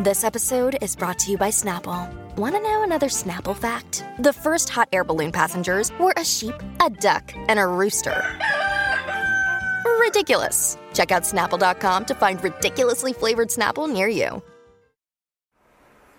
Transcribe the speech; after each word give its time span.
This 0.00 0.22
episode 0.22 0.78
is 0.80 0.94
brought 0.94 1.18
to 1.18 1.32
you 1.32 1.36
by 1.36 1.48
Snapple. 1.48 2.08
Want 2.36 2.54
to 2.54 2.62
know 2.62 2.84
another 2.84 3.08
Snapple 3.08 3.56
fact? 3.56 4.04
The 4.20 4.32
first 4.32 4.68
hot 4.68 4.88
air 4.92 5.02
balloon 5.02 5.32
passengers 5.32 5.90
were 5.98 6.14
a 6.16 6.24
sheep, 6.24 6.54
a 6.80 6.88
duck, 6.88 7.32
and 7.48 7.58
a 7.58 7.66
rooster. 7.66 8.24
Ridiculous. 9.98 10.78
Check 10.94 11.10
out 11.10 11.24
snapple.com 11.24 12.04
to 12.04 12.14
find 12.14 12.40
ridiculously 12.44 13.12
flavored 13.12 13.48
Snapple 13.48 13.92
near 13.92 14.06
you. 14.06 14.40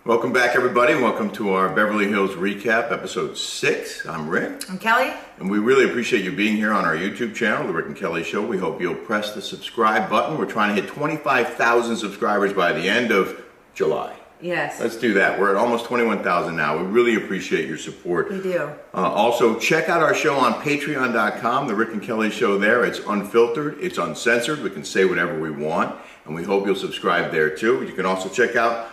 Welcome 0.03 0.33
back, 0.33 0.57
everybody. 0.57 0.95
Welcome 0.95 1.31
to 1.31 1.51
our 1.51 1.69
Beverly 1.69 2.09
Hills 2.09 2.31
Recap, 2.31 2.91
episode 2.91 3.37
six. 3.37 4.05
I'm 4.05 4.27
Rick. 4.27 4.69
I'm 4.69 4.77
Kelly. 4.77 5.13
And 5.37 5.49
we 5.49 5.57
really 5.57 5.89
appreciate 5.89 6.25
you 6.25 6.33
being 6.33 6.57
here 6.57 6.73
on 6.73 6.83
our 6.83 6.97
YouTube 6.97 7.33
channel, 7.33 7.65
The 7.65 7.71
Rick 7.71 7.85
and 7.85 7.95
Kelly 7.95 8.25
Show. 8.25 8.45
We 8.45 8.57
hope 8.57 8.81
you'll 8.81 8.95
press 8.95 9.33
the 9.33 9.41
subscribe 9.41 10.09
button. 10.09 10.37
We're 10.37 10.47
trying 10.47 10.75
to 10.75 10.81
hit 10.81 10.91
25,000 10.91 11.95
subscribers 11.95 12.51
by 12.51 12.73
the 12.73 12.89
end 12.89 13.11
of 13.11 13.41
July. 13.79 14.15
Yes. 14.41 14.79
Let's 14.81 14.97
do 14.97 15.13
that. 15.13 15.39
We're 15.39 15.51
at 15.51 15.55
almost 15.55 15.85
21,000 15.85 16.53
now. 16.53 16.77
We 16.77 16.83
really 16.83 17.15
appreciate 17.15 17.65
your 17.65 17.77
support. 17.77 18.29
We 18.29 18.41
do. 18.41 18.73
Uh, 18.93 18.97
also, 18.97 19.57
check 19.57 19.87
out 19.87 20.01
our 20.01 20.13
show 20.13 20.35
on 20.35 20.55
patreon.com, 20.55 21.69
The 21.69 21.75
Rick 21.75 21.93
and 21.93 22.01
Kelly 22.01 22.29
Show 22.29 22.57
there. 22.57 22.83
It's 22.83 22.99
unfiltered, 22.99 23.77
it's 23.79 23.97
uncensored. 23.97 24.61
We 24.61 24.69
can 24.69 24.83
say 24.83 25.05
whatever 25.05 25.39
we 25.39 25.49
want, 25.49 25.95
and 26.25 26.35
we 26.35 26.43
hope 26.43 26.65
you'll 26.65 26.75
subscribe 26.75 27.31
there 27.31 27.49
too. 27.49 27.83
You 27.83 27.93
can 27.93 28.05
also 28.05 28.27
check 28.27 28.57
out 28.57 28.89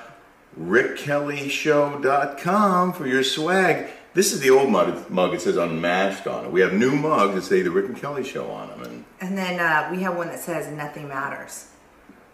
rickkellyshow.com 0.57 2.93
for 2.93 3.09
your 3.09 3.25
swag. 3.25 3.89
This 4.15 4.33
is 4.33 4.39
the 4.39 4.51
old 4.51 4.71
mug. 4.71 5.11
mug. 5.11 5.35
It 5.35 5.41
says 5.41 5.57
unmasked 5.57 6.29
on 6.29 6.45
it. 6.45 6.53
We 6.53 6.61
have 6.61 6.75
new 6.75 6.93
mugs 6.93 7.35
that 7.35 7.43
say 7.43 7.63
The 7.63 7.73
Rick 7.73 7.87
and 7.87 7.97
Kelly 7.97 8.23
Show 8.23 8.49
on 8.51 8.69
them. 8.69 8.83
And 8.83 9.05
And 9.21 9.37
then 9.37 9.59
uh, 9.59 9.89
we 9.91 10.03
have 10.03 10.17
one 10.17 10.29
that 10.29 10.39
says 10.39 10.71
nothing 10.71 11.09
matters 11.09 11.71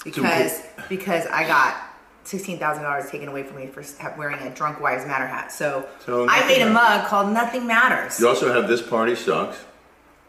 because 0.04 0.62
because 0.88 1.26
I 1.26 1.46
got 1.46 1.91
sixteen 2.24 2.58
thousand 2.58 2.82
dollars 2.84 3.10
taken 3.10 3.28
away 3.28 3.42
from 3.42 3.56
me 3.56 3.66
for 3.66 3.82
wearing 4.16 4.38
a 4.46 4.54
drunk 4.54 4.80
wives 4.80 5.04
matter 5.06 5.26
hat. 5.26 5.50
So, 5.52 5.86
So 6.04 6.26
I 6.28 6.46
made 6.46 6.62
a 6.62 6.66
matters. 6.70 6.74
mug 7.02 7.08
called 7.08 7.32
Nothing 7.32 7.66
Matters. 7.66 8.18
you 8.20 8.28
also 8.28 8.52
have 8.52 8.68
This 8.68 8.82
Party 8.82 9.14
Sucks. 9.14 9.58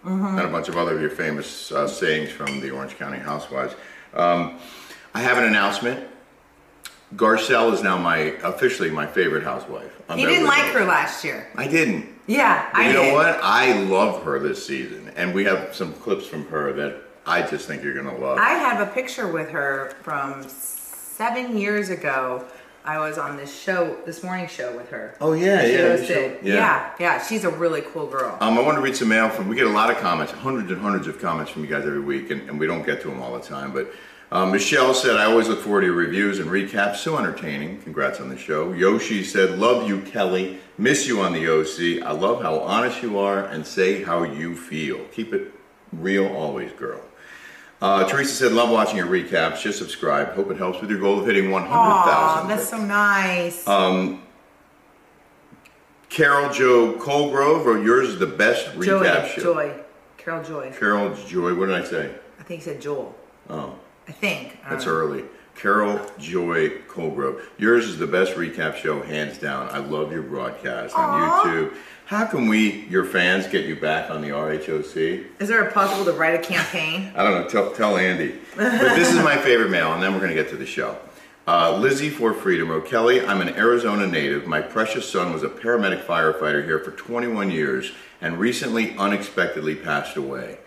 Mm-hmm. 0.05 0.38
and 0.38 0.41
a 0.41 0.50
bunch 0.52 0.67
of 0.67 0.75
other 0.75 0.95
of 0.95 1.00
your 1.00 1.09
famous 1.09 1.72
uh, 1.72 1.88
sayings 1.88 2.30
from 2.30 2.59
the 2.59 2.72
Orange 2.72 2.97
County 2.97 3.19
Housewives. 3.19 3.73
Um, 4.13 4.59
I 5.13 5.22
have 5.22 5.38
an 5.38 5.45
announcement. 5.45 6.05
Garcelle 7.16 7.72
is 7.72 7.81
now 7.83 7.97
my 7.97 8.17
officially 8.44 8.89
my 8.91 9.05
favorite 9.07 9.44
housewife. 9.45 9.91
on 10.09 10.19
You 10.19 10.28
didn't 10.28 10.47
like 10.47 10.66
her 10.73 10.83
last 10.83 11.23
year. 11.23 11.47
I 11.55 11.67
didn't. 11.69 12.09
Yeah, 12.28 12.67
But 12.73 12.81
I 12.81 12.88
you 12.88 12.94
did. 12.94 13.07
know 13.09 13.13
what? 13.13 13.39
I 13.44 13.81
love 13.83 14.23
her 14.23 14.39
this 14.39 14.66
season, 14.66 15.09
and 15.16 15.33
we 15.33 15.45
have 15.45 15.73
some 15.75 15.94
clips 15.94 16.25
from 16.25 16.47
her 16.47 16.73
that 16.73 16.95
I 17.25 17.44
just 17.44 17.67
think 17.67 17.81
you're 17.83 17.94
gonna 17.94 18.17
love. 18.17 18.39
I 18.39 18.50
have 18.55 18.85
a 18.85 18.91
picture 18.91 19.28
with 19.31 19.50
her 19.52 19.94
from 20.02 20.44
seven 21.17 21.58
years 21.58 21.89
ago. 21.89 22.45
I 22.86 23.00
was 23.00 23.17
on 23.17 23.38
this 23.38 23.58
show, 23.61 23.95
this 24.06 24.23
morning 24.23 24.45
show 24.47 24.75
with 24.75 24.89
her. 24.89 25.16
Oh, 25.22 25.31
yeah, 25.31 25.64
She 25.64 25.72
yeah, 25.72 25.78
you 25.78 25.83
hosted. 26.03 26.08
showed- 26.08 26.38
yeah. 26.44 26.53
yeah, 26.53 26.92
yeah. 27.00 27.23
She's 27.25 27.45
a 27.45 27.50
really 27.50 27.80
cool 27.81 28.08
girl. 28.08 28.38
Um, 28.42 28.58
I 28.58 28.61
want 28.61 28.75
to 28.75 28.81
read 28.81 28.97
some 28.97 29.08
mail 29.08 29.30
from. 29.30 29.47
We 29.47 29.56
get 29.56 29.67
a 29.67 29.69
lot 29.69 29.89
of 29.89 29.97
comments, 30.00 30.34
hundreds 30.34 30.69
and 30.69 30.81
hundreds 30.81 31.08
of 31.08 31.22
comments 31.22 31.50
from 31.50 31.64
you 31.64 31.69
guys 31.69 31.86
every 31.86 32.02
week, 32.02 32.30
and, 32.30 32.41
and 32.50 32.59
we 32.59 32.67
don't 32.67 32.86
get 32.86 33.02
to 33.03 33.08
them 33.08 33.22
all 33.22 33.34
the 33.34 33.39
time. 33.45 33.72
But 33.72 33.94
um, 34.34 34.52
Michelle 34.52 34.94
said, 34.94 35.16
"I 35.16 35.23
always 35.25 35.47
look 35.47 35.61
forward 35.61 35.81
to 35.81 35.88
your 35.88 35.95
reviews 35.95 36.39
and 36.39 36.50
recaps. 36.50 36.97
So 36.97 37.17
entertaining. 37.17 37.81
Congrats 37.84 38.19
on 38.19 38.28
the 38.28 38.38
show." 38.38 38.73
Yoshi 38.73 39.23
said, 39.23 39.58
"Love 39.58 39.88
you, 39.88 40.02
Kelly. 40.02 40.59
Miss 40.78 41.08
you 41.08 41.22
on 41.22 41.31
the 41.31 41.47
OC. 41.47 42.06
I 42.06 42.11
love 42.11 42.41
how 42.41 42.59
honest 42.59 43.02
you 43.02 43.17
are 43.17 43.45
and 43.45 43.66
say 43.66 44.03
how 44.03 44.23
you 44.23 44.58
feel. 44.58 45.06
Keep 45.14 45.34
it 45.34 45.53
real 45.94 46.28
always, 46.28 46.73
girl." 46.73 47.00
Uh, 47.84 48.08
Teresa 48.08 48.34
said, 48.34 48.53
"Love 48.53 48.70
watching 48.70 48.95
your 48.95 49.08
recaps. 49.08 49.62
Just 49.62 49.78
subscribe. 49.78 50.34
Hope 50.36 50.50
it 50.50 50.56
helps 50.58 50.80
with 50.80 50.89
your 50.89 51.00
goal 51.00 51.20
of 51.20 51.26
hitting 51.26 51.52
100,000." 51.52 51.73
Aw, 51.76 52.48
that's 52.48 52.70
so 52.70 52.78
nice. 52.78 53.67
Uh, 53.67 54.16
Carol 56.08 56.50
Joe 56.53 56.94
Colgrove 56.94 57.66
wrote, 57.66 57.84
"Yours 57.84 58.08
is 58.08 58.20
the 58.20 58.25
best 58.25 58.67
recap 58.78 59.25
Joy, 59.25 59.28
show." 59.35 59.41
Joy, 59.53 59.74
Carol 60.18 60.44
Joy. 60.46 60.74
Carol 60.80 61.13
Joy, 61.28 61.53
what 61.56 61.66
did 61.66 61.75
I 61.75 61.84
say? 61.84 62.16
I 62.40 62.44
think 62.44 62.62
he 62.62 62.63
said 62.63 62.80
Joel. 62.80 63.13
Oh, 63.50 63.75
I 64.07 64.13
think. 64.13 64.59
I 64.63 64.69
don't 64.69 64.78
that's 64.78 64.86
know. 64.86 64.91
early. 64.94 65.25
Carol 65.56 66.00
Joy 66.18 66.69
Colgrove. 66.88 67.41
Yours 67.58 67.86
is 67.86 67.97
the 67.97 68.08
best 68.08 68.34
recap 68.34 68.75
show, 68.75 69.02
hands 69.02 69.38
down. 69.38 69.69
I 69.69 69.78
love 69.78 70.12
your 70.12 70.24
broadcast 70.24 70.96
on. 70.96 71.46
YouTube. 71.46 71.75
How 72.06 72.25
can 72.25 72.47
we, 72.47 72.81
your 72.90 73.06
fans, 73.06 73.47
get 73.47 73.66
you 73.66 73.75
back 73.75 74.09
on 74.09 74.22
the 74.22 74.30
RHOC? 74.30 75.25
Is 75.40 75.47
there 75.47 75.63
a 75.63 75.72
possible 75.72 76.06
to 76.06 76.12
write 76.12 76.36
a 76.36 76.44
campaign? 76.44 77.12
I 77.16 77.24
don't 77.24 77.42
know. 77.42 77.47
Tell, 77.47 77.72
tell 77.72 77.97
Andy. 77.97 78.36
But 78.56 78.96
this 78.96 79.09
is 79.09 79.24
my 79.24 79.38
favorite 79.38 79.69
mail, 79.69 79.94
and 79.94 80.03
then 80.03 80.13
we're 80.13 80.19
going 80.19 80.36
to 80.36 80.36
get 80.36 80.50
to 80.50 80.58
the 80.58 80.66
show. 80.66 80.97
Uh, 81.47 81.78
Lizzie 81.78 82.09
for 82.09 82.34
Freedom 82.34 82.69
wrote, 82.69 82.86
Kelly, 82.88 83.25
I'm 83.25 83.42
an 83.42 83.50
Arizona 83.56 84.06
native. 84.08 84.47
My 84.47 84.62
precious 84.62 85.09
son 85.09 85.34
was 85.34 85.44
a 85.44 85.50
paramedic 85.50 86.06
firefighter 86.06 86.63
here 86.63 86.80
for 86.80 86.92
21 86.92 87.52
years 87.52 87.92
and 88.22 88.38
recently 88.38 88.96
unexpectedly 88.97 89.75
passed 89.75 90.16
away. 90.16 90.59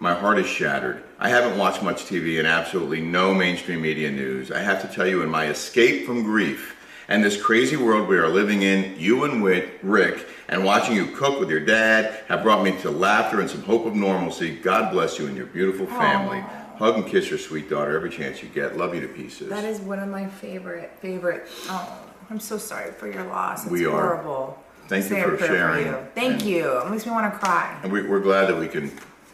My 0.00 0.14
heart 0.14 0.38
is 0.38 0.46
shattered. 0.46 1.02
I 1.24 1.30
haven't 1.30 1.56
watched 1.56 1.82
much 1.82 2.04
TV 2.04 2.38
and 2.38 2.46
absolutely 2.46 3.00
no 3.00 3.32
mainstream 3.32 3.80
media 3.80 4.10
news. 4.10 4.52
I 4.52 4.58
have 4.60 4.82
to 4.82 4.88
tell 4.94 5.06
you, 5.06 5.22
in 5.22 5.30
my 5.30 5.46
escape 5.46 6.04
from 6.04 6.22
grief 6.22 6.76
and 7.08 7.24
this 7.24 7.40
crazy 7.42 7.76
world 7.78 8.06
we 8.08 8.18
are 8.18 8.28
living 8.28 8.60
in, 8.60 8.94
you 8.98 9.24
and 9.24 9.42
Rick, 9.42 10.26
and 10.50 10.66
watching 10.66 10.94
you 10.94 11.06
cook 11.06 11.40
with 11.40 11.48
your 11.48 11.60
dad 11.64 12.22
have 12.28 12.42
brought 12.42 12.62
me 12.62 12.72
to 12.82 12.90
laughter 12.90 13.40
and 13.40 13.48
some 13.48 13.62
hope 13.62 13.86
of 13.86 13.94
normalcy. 13.94 14.54
God 14.54 14.92
bless 14.92 15.18
you 15.18 15.26
and 15.26 15.34
your 15.34 15.46
beautiful 15.46 15.86
family. 15.86 16.40
Hug 16.76 16.96
and 16.96 17.06
kiss 17.06 17.30
your 17.30 17.38
sweet 17.38 17.70
daughter 17.70 17.96
every 17.96 18.10
chance 18.10 18.42
you 18.42 18.50
get. 18.50 18.76
Love 18.76 18.94
you 18.94 19.00
to 19.00 19.08
pieces. 19.08 19.48
That 19.48 19.64
is 19.64 19.80
one 19.80 20.00
of 20.00 20.10
my 20.10 20.26
favorite, 20.28 20.92
favorite. 21.00 21.48
Oh, 21.70 22.00
I'm 22.28 22.38
so 22.40 22.58
sorry 22.58 22.92
for 22.92 23.10
your 23.10 23.24
loss. 23.24 23.62
It's 23.62 23.72
We 23.72 23.86
are. 23.86 23.92
horrible. 23.92 24.62
Thank 24.88 25.08
you 25.08 25.38
for 25.38 25.38
sharing. 25.38 25.86
you. 25.86 25.96
Thank 26.14 26.32
And- 26.34 26.42
you. 26.42 26.80
It 26.80 26.90
makes 26.90 27.06
me 27.06 27.12
want 27.12 27.32
to 27.32 27.38
cry. 27.38 27.78
And 27.82 27.90
we, 27.90 28.02
we're 28.02 28.20
glad 28.20 28.44
that 28.50 28.58
we 28.58 28.68
can 28.68 28.92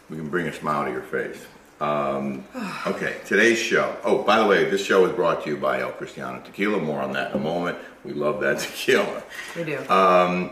we 0.08 0.16
can 0.16 0.28
bring 0.28 0.46
a 0.46 0.52
smile 0.52 0.84
to 0.84 0.90
your 0.92 1.02
face. 1.02 1.44
Um, 1.80 2.44
okay, 2.86 3.16
today's 3.24 3.58
show. 3.58 3.96
Oh, 4.04 4.22
by 4.22 4.38
the 4.38 4.46
way, 4.46 4.68
this 4.68 4.84
show 4.84 5.06
is 5.06 5.12
brought 5.12 5.44
to 5.44 5.50
you 5.50 5.56
by 5.56 5.80
El 5.80 5.92
Cristiano 5.92 6.40
Tequila. 6.42 6.78
More 6.78 7.00
on 7.00 7.12
that 7.14 7.30
in 7.32 7.38
a 7.40 7.42
moment. 7.42 7.78
We 8.04 8.12
love 8.12 8.40
that 8.40 8.58
tequila. 8.64 9.22
We 9.56 9.64
do. 9.64 9.76
Uh, 9.88 10.50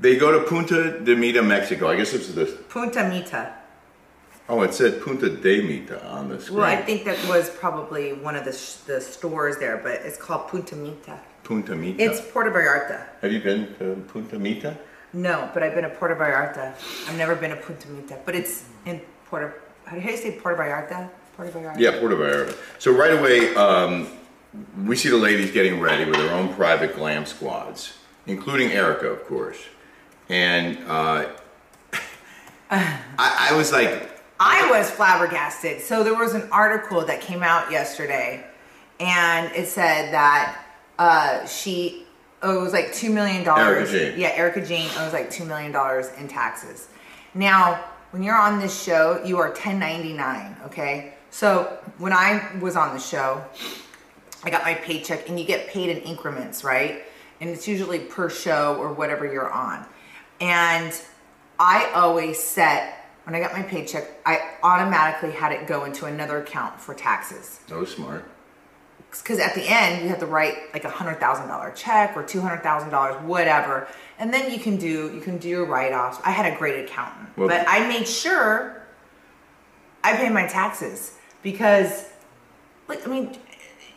They 0.00 0.16
go 0.16 0.30
to 0.32 0.46
Punta 0.48 1.00
de 1.00 1.14
Mita, 1.16 1.42
Mexico. 1.42 1.88
I 1.88 1.96
guess 1.96 2.14
it's 2.14 2.28
this 2.28 2.50
is 2.50 2.56
the. 2.56 2.62
Punta 2.64 3.08
Mita. 3.08 3.54
Oh, 4.48 4.62
it 4.62 4.72
said 4.72 5.02
Punta 5.02 5.28
de 5.28 5.60
Mita 5.62 6.02
on 6.08 6.30
the 6.30 6.40
screen. 6.40 6.58
Well, 6.58 6.66
I 6.66 6.76
think 6.80 7.04
that 7.04 7.18
was 7.28 7.50
probably 7.50 8.14
one 8.14 8.34
of 8.34 8.44
the, 8.46 8.52
sh- 8.52 8.76
the 8.86 9.00
stores 9.00 9.58
there, 9.58 9.76
but 9.76 9.96
it's 10.06 10.16
called 10.16 10.48
Punta 10.48 10.74
Mita. 10.76 11.20
Punta 11.44 11.74
Mita. 11.76 12.02
It's 12.02 12.20
Puerto 12.22 12.50
Vallarta. 12.50 13.04
Have 13.20 13.32
you 13.32 13.40
been 13.40 13.74
to 13.78 14.02
Punta 14.08 14.38
Mita? 14.38 14.78
No, 15.12 15.50
but 15.52 15.62
I've 15.62 15.74
been 15.74 15.84
to 15.84 15.90
Puerto 15.90 16.14
Vallarta. 16.16 16.72
I've 17.08 17.18
never 17.18 17.34
been 17.34 17.50
to 17.50 17.56
Punta 17.56 17.88
Mita, 17.88 18.18
but 18.24 18.34
it's 18.34 18.64
in 18.86 19.02
Puerto. 19.26 19.52
How 19.88 19.96
do 19.96 20.02
you 20.02 20.16
say 20.16 20.32
Puerto 20.32 20.62
Vallarta? 20.62 21.08
Puerto 21.36 21.58
Vallarta. 21.58 21.78
Yeah, 21.78 21.98
Puerto 21.98 22.16
Vallarta. 22.16 22.56
So 22.78 22.92
right 22.92 23.18
away, 23.18 23.54
um, 23.54 24.08
we 24.84 24.96
see 24.96 25.08
the 25.08 25.16
ladies 25.16 25.50
getting 25.50 25.80
ready 25.80 26.04
with 26.04 26.16
their 26.16 26.32
own 26.32 26.52
private 26.54 26.94
glam 26.94 27.24
squads, 27.24 27.96
including 28.26 28.70
Erika, 28.70 29.08
of 29.08 29.24
course. 29.24 29.58
And 30.28 30.78
uh, 30.86 31.28
I, 32.70 33.00
I 33.18 33.56
was 33.56 33.72
like, 33.72 34.10
I 34.38 34.70
was 34.70 34.90
flabbergasted. 34.90 35.80
So 35.80 36.04
there 36.04 36.14
was 36.14 36.34
an 36.34 36.48
article 36.52 37.04
that 37.06 37.20
came 37.20 37.42
out 37.42 37.70
yesterday, 37.70 38.44
and 39.00 39.50
it 39.52 39.68
said 39.68 40.12
that 40.12 40.64
uh, 40.98 41.46
she 41.46 42.04
owes 42.42 42.72
like 42.72 42.92
two 42.92 43.10
million 43.10 43.42
dollars. 43.42 43.90
Erika 43.90 44.10
Jayne. 44.10 44.20
Yeah, 44.20 44.28
Erika 44.28 44.60
Jayne 44.64 44.90
owes 44.98 45.12
like 45.12 45.30
two 45.30 45.44
million 45.44 45.72
dollars 45.72 46.10
in 46.18 46.28
taxes. 46.28 46.88
Now, 47.34 47.82
when 48.10 48.22
you're 48.22 48.36
on 48.36 48.58
this 48.58 48.82
show, 48.82 49.22
you 49.24 49.38
are 49.38 49.48
1099. 49.48 50.56
Okay, 50.66 51.14
so 51.30 51.78
when 51.98 52.12
I 52.12 52.50
was 52.60 52.76
on 52.76 52.94
the 52.94 53.00
show, 53.00 53.44
I 54.44 54.50
got 54.50 54.62
my 54.62 54.74
paycheck, 54.74 55.28
and 55.28 55.38
you 55.38 55.44
get 55.44 55.68
paid 55.68 55.90
in 55.90 55.98
increments, 56.02 56.64
right? 56.64 57.02
And 57.40 57.50
it's 57.50 57.68
usually 57.68 58.00
per 58.00 58.30
show 58.30 58.76
or 58.76 58.92
whatever 58.92 59.30
you're 59.30 59.50
on. 59.50 59.86
And 60.40 60.92
I 61.58 61.90
always 61.94 62.42
set 62.42 62.98
when 63.28 63.34
I 63.34 63.40
got 63.40 63.52
my 63.52 63.62
paycheck, 63.62 64.08
I 64.24 64.54
automatically 64.62 65.32
had 65.32 65.52
it 65.52 65.66
go 65.66 65.84
into 65.84 66.06
another 66.06 66.38
account 66.38 66.80
for 66.80 66.94
taxes. 66.94 67.60
that 67.68 67.76
was 67.76 67.94
smart. 67.94 68.24
Because 69.10 69.38
at 69.38 69.54
the 69.54 69.62
end, 69.66 70.02
you 70.02 70.08
have 70.08 70.18
to 70.20 70.26
write 70.26 70.54
like 70.74 70.84
a 70.84 70.90
hundred 70.90 71.18
thousand 71.18 71.48
dollar 71.48 71.70
check 71.72 72.16
or 72.16 72.22
two 72.22 72.40
hundred 72.40 72.62
thousand 72.62 72.90
dollars, 72.90 73.16
whatever, 73.22 73.88
and 74.18 74.32
then 74.32 74.52
you 74.52 74.58
can 74.58 74.76
do 74.76 75.12
you 75.14 75.20
can 75.20 75.38
do 75.38 75.48
your 75.48 75.64
write 75.64 75.92
offs. 75.92 76.18
I 76.24 76.30
had 76.30 76.52
a 76.52 76.56
great 76.56 76.84
accountant, 76.84 77.36
Well- 77.36 77.48
but 77.48 77.64
I 77.68 77.86
made 77.88 78.06
sure 78.06 78.82
I 80.04 80.14
paid 80.16 80.32
my 80.32 80.46
taxes 80.46 81.12
because, 81.42 82.06
like, 82.86 83.06
I 83.06 83.10
mean, 83.10 83.36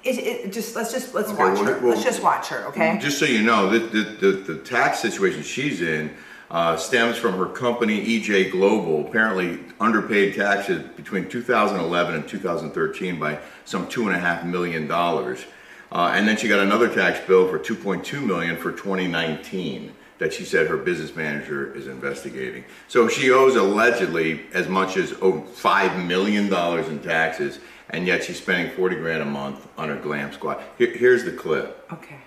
it, 0.04 0.18
it 0.18 0.54
just 0.54 0.76
let's 0.76 0.92
just 0.92 1.14
let's 1.14 1.30
Okay, 1.30 1.38
watch 1.44 1.56
well, 1.56 1.66
her. 1.66 1.80
well, 1.80 1.90
let's 1.90 2.04
just 2.04 2.24
watch 2.24 2.48
her, 2.48 2.66
okay? 2.68 2.98
Just 3.00 3.20
so 3.20 3.26
you 3.26 3.42
know, 3.44 3.70
the, 3.70 3.80
the, 3.80 4.04
the, 4.04 4.32
the 4.54 4.56
tax 4.60 5.00
situation 5.00 5.44
she's 5.44 5.82
in 5.82 6.16
uh, 6.52 6.76
stems 6.76 7.18
from 7.18 7.38
her 7.38 7.46
company, 7.46 8.20
EJ 8.20 8.52
Global, 8.52 9.08
apparently 9.08 9.60
underpaid 9.80 10.36
taxes 10.36 10.84
between 10.98 11.30
2011 11.30 12.14
and 12.14 12.28
2013 12.28 13.18
by 13.18 13.40
some 13.64 13.88
$2.5 13.88 14.46
million. 14.46 14.92
Uh, 14.92 16.12
and 16.14 16.28
then 16.28 16.36
she 16.36 16.50
got 16.50 16.60
another 16.60 16.94
tax 16.94 17.26
bill 17.26 17.48
for 17.48 17.58
2.2 17.58 18.22
million 18.26 18.58
for 18.58 18.72
2019 18.72 19.94
that 20.18 20.34
she 20.34 20.44
said 20.44 20.68
her 20.68 20.76
business 20.76 21.16
manager 21.16 21.74
is 21.74 21.88
investigating. 21.88 22.66
So 22.90 23.08
she 23.08 23.32
owes 23.32 23.56
allegedly 23.56 24.42
as 24.54 24.68
much 24.68 24.98
as 24.98 25.16
oh, 25.22 25.42
five 25.42 26.06
million 26.06 26.50
dollars 26.50 26.90
in 26.90 27.00
taxes, 27.00 27.60
and 27.90 28.06
yet 28.06 28.26
she's 28.26 28.38
spending 28.38 28.76
40 28.76 28.98
grand 28.98 29.22
a 29.22 29.26
month 29.26 29.68
on 29.78 29.88
her 29.88 29.96
glam 29.96 30.32
squad. 30.34 30.62
Here, 30.78 30.96
here's 30.96 31.24
the 31.24 31.32
clip. 31.32 31.88
Okay. 31.92 32.20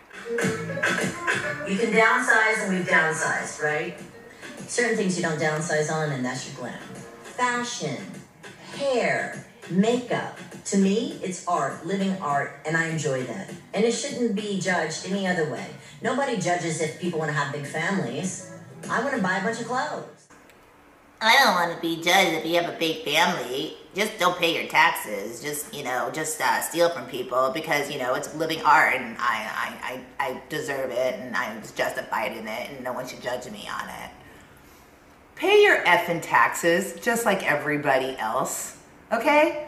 You 1.68 1.78
can 1.78 1.92
downsize, 1.92 2.64
and 2.64 2.74
we've 2.74 2.86
downsized, 2.86 3.62
right? 3.62 3.98
Certain 4.66 4.96
things 4.96 5.16
you 5.16 5.22
don't 5.22 5.38
downsize 5.38 5.92
on, 5.92 6.12
and 6.12 6.24
that's 6.24 6.48
your 6.48 6.56
glam. 6.56 6.78
Fashion, 7.22 8.04
hair, 8.76 9.44
makeup. 9.70 10.38
To 10.66 10.78
me, 10.78 11.18
it's 11.22 11.46
art, 11.46 11.86
living 11.86 12.16
art, 12.20 12.60
and 12.66 12.76
I 12.76 12.88
enjoy 12.88 13.22
that. 13.24 13.50
And 13.74 13.84
it 13.84 13.92
shouldn't 13.92 14.34
be 14.34 14.58
judged 14.58 15.06
any 15.06 15.26
other 15.26 15.50
way. 15.50 15.66
Nobody 16.02 16.38
judges 16.38 16.80
if 16.80 17.00
people 17.00 17.18
want 17.18 17.30
to 17.30 17.36
have 17.36 17.52
big 17.52 17.66
families. 17.66 18.50
I 18.90 19.02
want 19.02 19.14
to 19.16 19.22
buy 19.22 19.38
a 19.38 19.42
bunch 19.42 19.60
of 19.60 19.66
clothes. 19.66 20.28
I 21.20 21.36
don't 21.42 21.54
want 21.54 21.74
to 21.74 21.80
be 21.80 22.02
judged 22.02 22.32
if 22.32 22.44
you 22.44 22.60
have 22.60 22.68
a 22.68 22.78
big 22.78 23.04
family. 23.04 23.76
Just 23.94 24.18
don't 24.18 24.36
pay 24.38 24.54
your 24.60 24.68
taxes. 24.68 25.42
Just 25.42 25.72
you 25.74 25.84
know, 25.84 26.10
just 26.12 26.40
uh, 26.40 26.60
steal 26.60 26.90
from 26.90 27.06
people 27.06 27.50
because 27.54 27.90
you 27.90 27.98
know 27.98 28.14
it's 28.14 28.34
living 28.34 28.60
art, 28.62 28.94
and 28.94 29.16
I, 29.18 29.48
I, 29.54 30.04
I, 30.20 30.26
I 30.26 30.42
deserve 30.48 30.90
it, 30.90 31.14
and 31.20 31.34
I'm 31.36 31.62
justified 31.76 32.36
in 32.36 32.46
it, 32.46 32.70
and 32.70 32.84
no 32.84 32.92
one 32.92 33.06
should 33.06 33.22
judge 33.22 33.50
me 33.50 33.68
on 33.72 33.88
it. 33.88 34.10
Pay 35.36 35.62
your 35.62 35.78
effing 35.84 36.20
taxes 36.22 36.94
just 37.00 37.24
like 37.26 37.42
everybody 37.50 38.16
else. 38.18 38.76
Okay? 39.12 39.66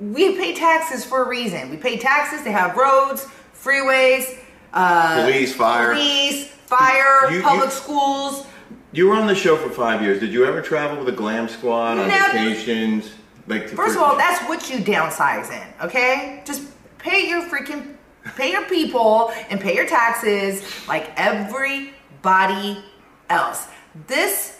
We 0.00 0.36
pay 0.36 0.54
taxes 0.54 1.04
for 1.04 1.24
a 1.24 1.28
reason. 1.28 1.70
We 1.70 1.76
pay 1.76 1.96
taxes 1.98 2.42
to 2.42 2.52
have 2.52 2.76
roads, 2.76 3.26
freeways, 3.54 4.38
uh, 4.72 5.22
Police, 5.24 5.54
fire. 5.54 5.92
police, 5.92 6.48
fire, 6.66 7.30
You- 7.30 7.36
you- 7.38 7.42
public 7.42 7.70
schools. 7.70 8.46
You 8.92 9.08
were 9.08 9.14
on 9.16 9.26
the 9.26 9.34
show 9.34 9.56
for 9.56 9.70
five 9.70 10.02
years. 10.02 10.20
Did 10.20 10.32
you 10.32 10.44
ever 10.46 10.60
travel 10.60 10.98
with 10.98 11.08
a 11.08 11.16
glam 11.16 11.48
squad 11.48 11.98
on 11.98 12.08
Never. 12.08 12.32
vacations? 12.32 13.10
Like 13.46 13.68
to- 13.70 13.76
First 13.76 13.96
of 13.96 14.02
all, 14.02 14.16
that's 14.16 14.40
what 14.48 14.70
you 14.70 14.78
downsize 14.78 15.50
in, 15.50 15.62
okay? 15.86 16.42
Just 16.44 16.62
pay 16.98 17.28
your 17.28 17.42
freaking, 17.42 17.94
pay 18.36 18.50
your 18.52 18.62
people 18.62 19.32
and 19.50 19.60
pay 19.60 19.74
your 19.74 19.86
taxes 19.86 20.62
like 20.88 21.10
everybody 21.16 22.82
else. 23.30 23.66
This, 24.06 24.58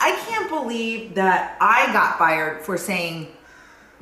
I, 0.00 0.12
can't 0.28 0.48
believe 0.48 1.14
that 1.14 1.56
I 1.60 1.92
got 1.92 2.18
fired 2.18 2.62
for 2.62 2.76
saying 2.76 3.28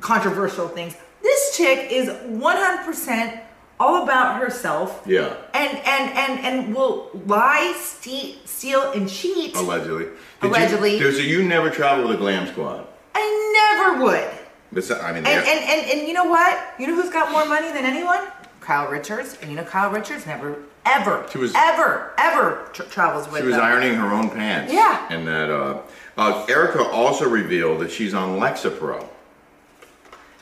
controversial 0.00 0.68
things. 0.68 0.94
This 1.22 1.56
chick 1.56 1.90
is 1.90 2.08
100% 2.08 3.40
all 3.80 4.02
about 4.04 4.40
herself. 4.40 5.02
Yeah. 5.06 5.34
And 5.52 5.78
and 5.78 6.10
and 6.16 6.40
and 6.40 6.74
will 6.74 7.10
lie, 7.26 7.74
ste- 7.76 8.46
steal, 8.46 8.92
and 8.92 9.08
cheat. 9.08 9.56
allegedly. 9.56 10.04
Did 10.04 10.14
Allegedly. 10.42 10.98
You, 10.98 11.12
so 11.12 11.18
you 11.22 11.42
never 11.42 11.70
travel 11.70 12.06
with 12.06 12.16
a 12.16 12.18
glam 12.18 12.46
squad. 12.46 12.86
I 13.14 13.76
never 13.82 14.04
would. 14.04 14.30
But 14.72 14.84
so- 14.84 15.00
I 15.00 15.12
mean, 15.12 15.26
And, 15.26 15.28
and, 15.28 15.46
and, 15.46 15.90
and 16.00 16.08
you 16.08 16.14
know 16.14 16.24
what? 16.24 16.74
You 16.78 16.86
know 16.86 16.94
who's 16.94 17.10
got 17.10 17.32
more 17.32 17.44
money 17.46 17.68
than 17.72 17.84
anyone? 17.84 18.20
Kyle 18.60 18.88
Richards. 18.90 19.38
And 19.40 19.50
you 19.50 19.56
know 19.56 19.64
Kyle 19.64 19.90
Richards 19.90 20.26
never, 20.26 20.56
ever, 20.86 21.26
She 21.30 21.38
was- 21.38 21.52
ever, 21.54 22.12
ever 22.18 22.68
tra- 22.72 22.84
travels 22.86 23.28
with 23.30 23.40
She 23.40 23.46
was 23.46 23.56
them. 23.56 23.64
ironing 23.64 23.94
her 23.94 24.12
own 24.12 24.30
pants. 24.30 24.72
Yeah. 24.72 25.06
And 25.10 25.26
that 25.26 25.50
uh, 25.50 25.78
uh, 26.16 26.46
Erika 26.48 26.82
also 26.82 27.28
revealed 27.28 27.80
that 27.80 27.90
she's 27.90 28.14
on 28.14 28.38
Lexapro. 28.38 29.06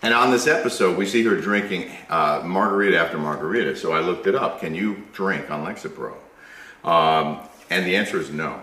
And 0.02 0.12
on 0.12 0.32
this 0.32 0.48
episode, 0.48 0.98
we 0.98 1.06
see 1.06 1.22
her 1.24 1.36
drinking 1.36 1.90
uh, 2.10 2.42
margarita 2.44 2.98
after 2.98 3.18
margarita. 3.18 3.76
So 3.76 3.92
I 3.92 4.00
looked 4.00 4.26
it 4.26 4.34
up. 4.34 4.60
Can 4.60 4.74
you 4.74 5.04
drink 5.12 5.48
on 5.50 5.64
Lexapro? 5.64 6.14
Um, 6.84 7.38
and 7.70 7.86
the 7.86 7.94
answer 7.96 8.18
is 8.20 8.30
no. 8.30 8.60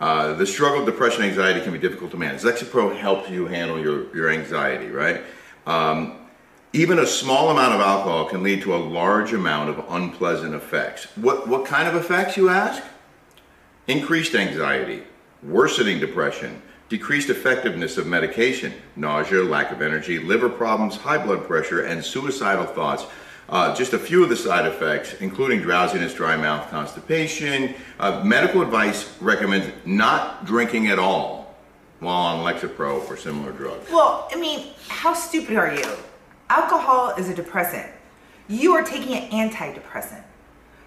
Uh, 0.00 0.32
the 0.34 0.46
struggle 0.46 0.80
of 0.80 0.86
depression 0.86 1.22
and 1.22 1.30
anxiety 1.30 1.60
can 1.60 1.72
be 1.72 1.78
difficult 1.78 2.10
to 2.12 2.16
manage. 2.16 2.42
Lexapro 2.42 2.96
helps 2.96 3.28
you 3.28 3.46
handle 3.46 3.78
your, 3.78 4.14
your 4.16 4.30
anxiety, 4.30 4.88
right? 4.88 5.22
Um, 5.66 6.16
even 6.74 6.98
a 6.98 7.06
small 7.06 7.50
amount 7.50 7.72
of 7.72 7.80
alcohol 7.80 8.26
can 8.26 8.42
lead 8.42 8.60
to 8.62 8.74
a 8.74 8.76
large 8.76 9.32
amount 9.32 9.70
of 9.70 9.84
unpleasant 9.88 10.54
effects. 10.54 11.06
What, 11.16 11.48
what 11.48 11.64
kind 11.64 11.88
of 11.88 11.94
effects, 11.94 12.36
you 12.36 12.50
ask? 12.50 12.82
increased 13.86 14.34
anxiety, 14.34 15.02
worsening 15.42 16.00
depression, 16.00 16.60
decreased 16.88 17.30
effectiveness 17.30 17.98
of 17.98 18.06
medication, 18.06 18.72
nausea, 18.96 19.42
lack 19.42 19.70
of 19.70 19.82
energy, 19.82 20.18
liver 20.18 20.48
problems, 20.48 20.96
high 20.96 21.22
blood 21.22 21.46
pressure, 21.46 21.84
and 21.84 22.04
suicidal 22.04 22.64
thoughts. 22.64 23.04
Uh, 23.48 23.74
just 23.74 23.92
a 23.92 23.98
few 23.98 24.22
of 24.22 24.30
the 24.30 24.36
side 24.36 24.64
effects, 24.64 25.14
including 25.20 25.60
drowsiness, 25.60 26.14
dry 26.14 26.34
mouth, 26.34 26.68
constipation. 26.70 27.74
Uh, 28.00 28.22
medical 28.24 28.62
advice 28.62 29.14
recommends 29.20 29.70
not 29.84 30.46
drinking 30.46 30.86
at 30.86 30.98
all 30.98 31.54
while 32.00 32.36
on 32.36 32.44
Lexapro 32.44 33.06
or 33.08 33.16
similar 33.18 33.52
drugs. 33.52 33.90
Well, 33.90 34.28
I 34.32 34.36
mean, 34.36 34.68
how 34.88 35.12
stupid 35.12 35.56
are 35.56 35.74
you? 35.74 35.84
Alcohol 36.54 37.14
is 37.18 37.28
a 37.28 37.34
depressant. 37.34 37.90
You 38.46 38.74
are 38.74 38.84
taking 38.84 39.16
an 39.16 39.50
antidepressant. 39.50 40.22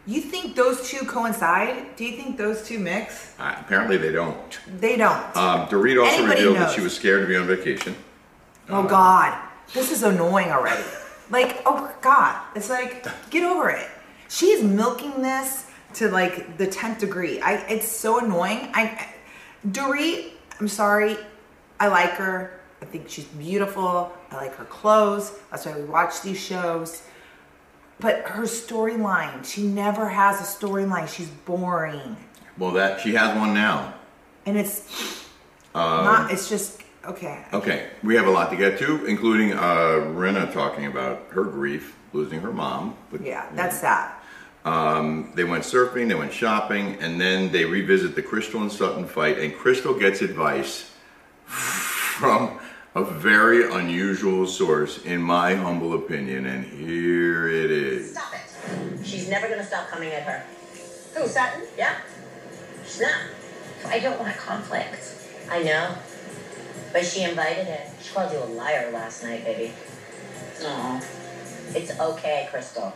You 0.06 0.22
think 0.22 0.56
those 0.56 0.90
two 0.90 1.06
coincide? 1.06 1.98
Do 1.98 2.06
you 2.06 2.16
think 2.16 2.38
those 2.38 2.66
two 2.66 2.80
mix? 2.80 3.34
Uh, 3.38 3.54
apparently, 3.60 3.98
they 3.98 4.14
don't. 4.14 4.60
They 4.80 4.96
don't. 4.96 5.36
Um, 5.36 5.68
Dorit 5.68 6.02
also 6.02 6.16
Anybody 6.16 6.46
revealed 6.46 6.56
that 6.56 6.74
she 6.74 6.80
was 6.80 6.96
scared 6.96 7.24
to 7.24 7.28
be 7.28 7.36
on 7.36 7.48
vacation. 7.48 7.98
Oh 8.69 8.88
God, 8.88 9.38
this 9.74 9.92
is 9.92 10.04
annoying 10.04 10.52
already. 10.52 10.86
Like, 11.30 11.62
oh 11.66 11.94
God, 12.02 12.42
it's 12.56 12.69
like, 12.69 13.06
get 13.30 13.44
over 13.44 13.69
it. 13.69 13.90
She's 14.30 14.64
milking 14.64 15.22
this 15.22 15.66
to 15.96 16.10
like 16.10 16.58
the 16.58 16.68
tenth 16.68 17.00
degree. 17.00 17.42
I, 17.42 17.56
it's 17.68 17.90
so 17.90 18.19
annoying. 18.19 18.69
I, 18.74 18.84
I 18.84 19.14
Dorit, 19.68 20.31
I'm 20.62 20.69
sorry. 20.69 21.18
I 21.78 21.88
like 21.90 22.12
her. 22.12 22.58
I 22.81 22.85
think 22.85 23.09
she's 23.09 23.25
beautiful. 23.25 24.12
I 24.31 24.35
like 24.35 24.56
her 24.56 24.65
clothes. 24.65 25.33
That's 25.51 25.65
why 25.65 25.75
we 25.77 25.83
watch 25.85 26.21
these 26.21 26.39
shows. 26.39 27.03
But 28.00 28.21
her 28.27 28.44
storyline, 28.44 29.44
she 29.44 29.63
never 29.63 30.07
has 30.09 30.39
a 30.39 30.44
storyline. 30.44 31.07
She's 31.07 31.29
boring, 31.29 32.15
Well, 32.57 32.71
that 32.71 33.01
she 33.01 33.15
has 33.15 33.35
one 33.35 33.53
now. 33.56 33.94
and 34.45 34.57
it's 34.57 35.25
Um, 35.74 36.06
not. 36.06 36.31
It's 36.31 36.47
just 36.50 36.81
okay. 37.06 37.45
Okay, 37.53 37.88
we 38.03 38.15
have 38.15 38.27
a 38.27 38.29
lot 38.31 38.51
to 38.51 38.56
get 38.56 38.77
to, 38.80 39.06
including 39.06 39.53
uh, 39.53 40.13
Rinna 40.15 40.51
talking 40.53 40.85
about 40.85 41.23
her 41.30 41.44
grief, 41.44 41.95
losing 42.13 42.39
her 42.41 42.51
mom. 42.53 42.95
But, 43.12 43.21
Yeah, 43.21 43.47
that's 43.56 43.80
sad. 43.80 44.11
Um, 44.63 45.31
they 45.33 45.44
went 45.45 45.63
surfing, 45.63 46.07
they 46.09 46.16
went 46.16 46.33
shopping, 46.33 46.97
and 46.99 47.19
then 47.19 47.52
they 47.52 47.63
revisit 47.66 48.16
the 48.16 48.21
Crystal 48.21 48.61
and 48.61 48.71
Sutton 48.71 49.07
fight, 49.07 49.40
and 49.40 49.56
Crystal 49.56 49.94
gets 49.97 50.21
advice 50.21 50.92
from 51.45 52.59
a 52.97 53.04
very 53.04 53.71
unusual 53.71 54.47
source, 54.47 55.04
in 55.06 55.21
my 55.21 55.54
humble 55.54 55.94
opinion, 55.94 56.47
and 56.47 56.66
here 56.66 57.47
it 57.47 57.69
is. 57.69 58.11
Stop 58.11 58.33
it. 58.33 59.06
She's 59.06 59.30
never 59.30 59.47
gonna 59.47 59.63
stop 59.63 59.87
coming 59.89 60.09
at 60.09 60.23
her. 60.23 60.44
Who, 61.13 61.27
Sutton? 61.27 61.61
Yeah. 61.77 61.95
She's 62.83 63.01
not. 63.01 63.21
I 63.85 63.99
don't 63.99 64.19
want 64.19 64.35
a 64.35 64.37
conflict. 64.39 65.13
I 65.51 65.61
know. 65.61 65.94
But 66.92 67.06
she 67.06 67.21
invited 67.21 67.68
it. 67.68 67.87
She 68.01 68.11
called 68.11 68.31
you 68.31 68.39
a 68.39 68.49
liar 68.56 68.89
last 68.92 69.23
night, 69.23 69.45
baby. 69.45 69.73
No. 70.63 70.99
It's 71.75 71.99
okay, 71.99 72.47
Crystal. 72.49 72.92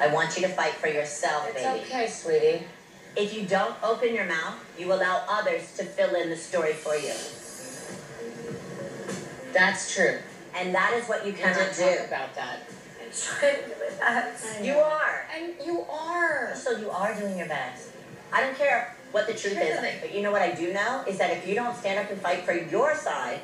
I 0.00 0.08
want 0.08 0.36
you 0.36 0.42
to 0.42 0.48
fight 0.48 0.72
for 0.72 0.88
yourself, 0.88 1.46
It's 1.50 1.62
baby. 1.62 1.78
It's 1.78 1.88
okay, 1.88 2.08
sweetie. 2.08 2.66
If 3.14 3.32
you 3.32 3.46
don't 3.46 3.76
open 3.84 4.12
your 4.12 4.26
mouth, 4.26 4.56
you 4.76 4.92
allow 4.92 5.24
others 5.28 5.76
to 5.76 5.84
fill 5.84 6.16
in 6.16 6.30
the 6.30 6.36
story 6.36 6.72
for 6.72 6.96
you. 6.96 7.14
That's 9.56 9.94
true. 9.94 10.18
And 10.54 10.74
that 10.74 10.92
is 10.94 11.08
what 11.08 11.24
you 11.26 11.32
You 11.32 11.38
cannot 11.38 11.74
do. 11.74 11.84
about 12.06 12.34
that. 12.34 12.60
I'm 13.02 13.10
trying 13.12 13.56
to 13.56 13.68
do 13.68 13.74
my 13.80 13.96
best. 13.98 14.62
You 14.62 14.74
are. 14.74 15.26
And 15.34 15.54
you 15.64 15.80
are. 15.90 16.54
So 16.54 16.72
you 16.72 16.90
are 16.90 17.14
doing 17.18 17.38
your 17.38 17.48
best. 17.48 17.88
I 18.32 18.42
don't 18.42 18.56
care 18.56 18.94
what 19.12 19.26
the 19.26 19.32
truth 19.32 19.54
Here's 19.54 19.70
is, 19.70 19.76
the 19.76 19.80
thing. 19.82 19.96
but 20.00 20.14
you 20.14 20.22
know 20.22 20.30
what 20.32 20.42
I 20.42 20.52
do 20.54 20.72
know 20.72 21.04
is 21.06 21.16
that 21.18 21.30
if 21.30 21.46
you 21.48 21.54
don't 21.54 21.74
stand 21.76 21.98
up 21.98 22.10
and 22.10 22.20
fight 22.20 22.44
for 22.44 22.52
your 22.52 22.94
side, 22.96 23.40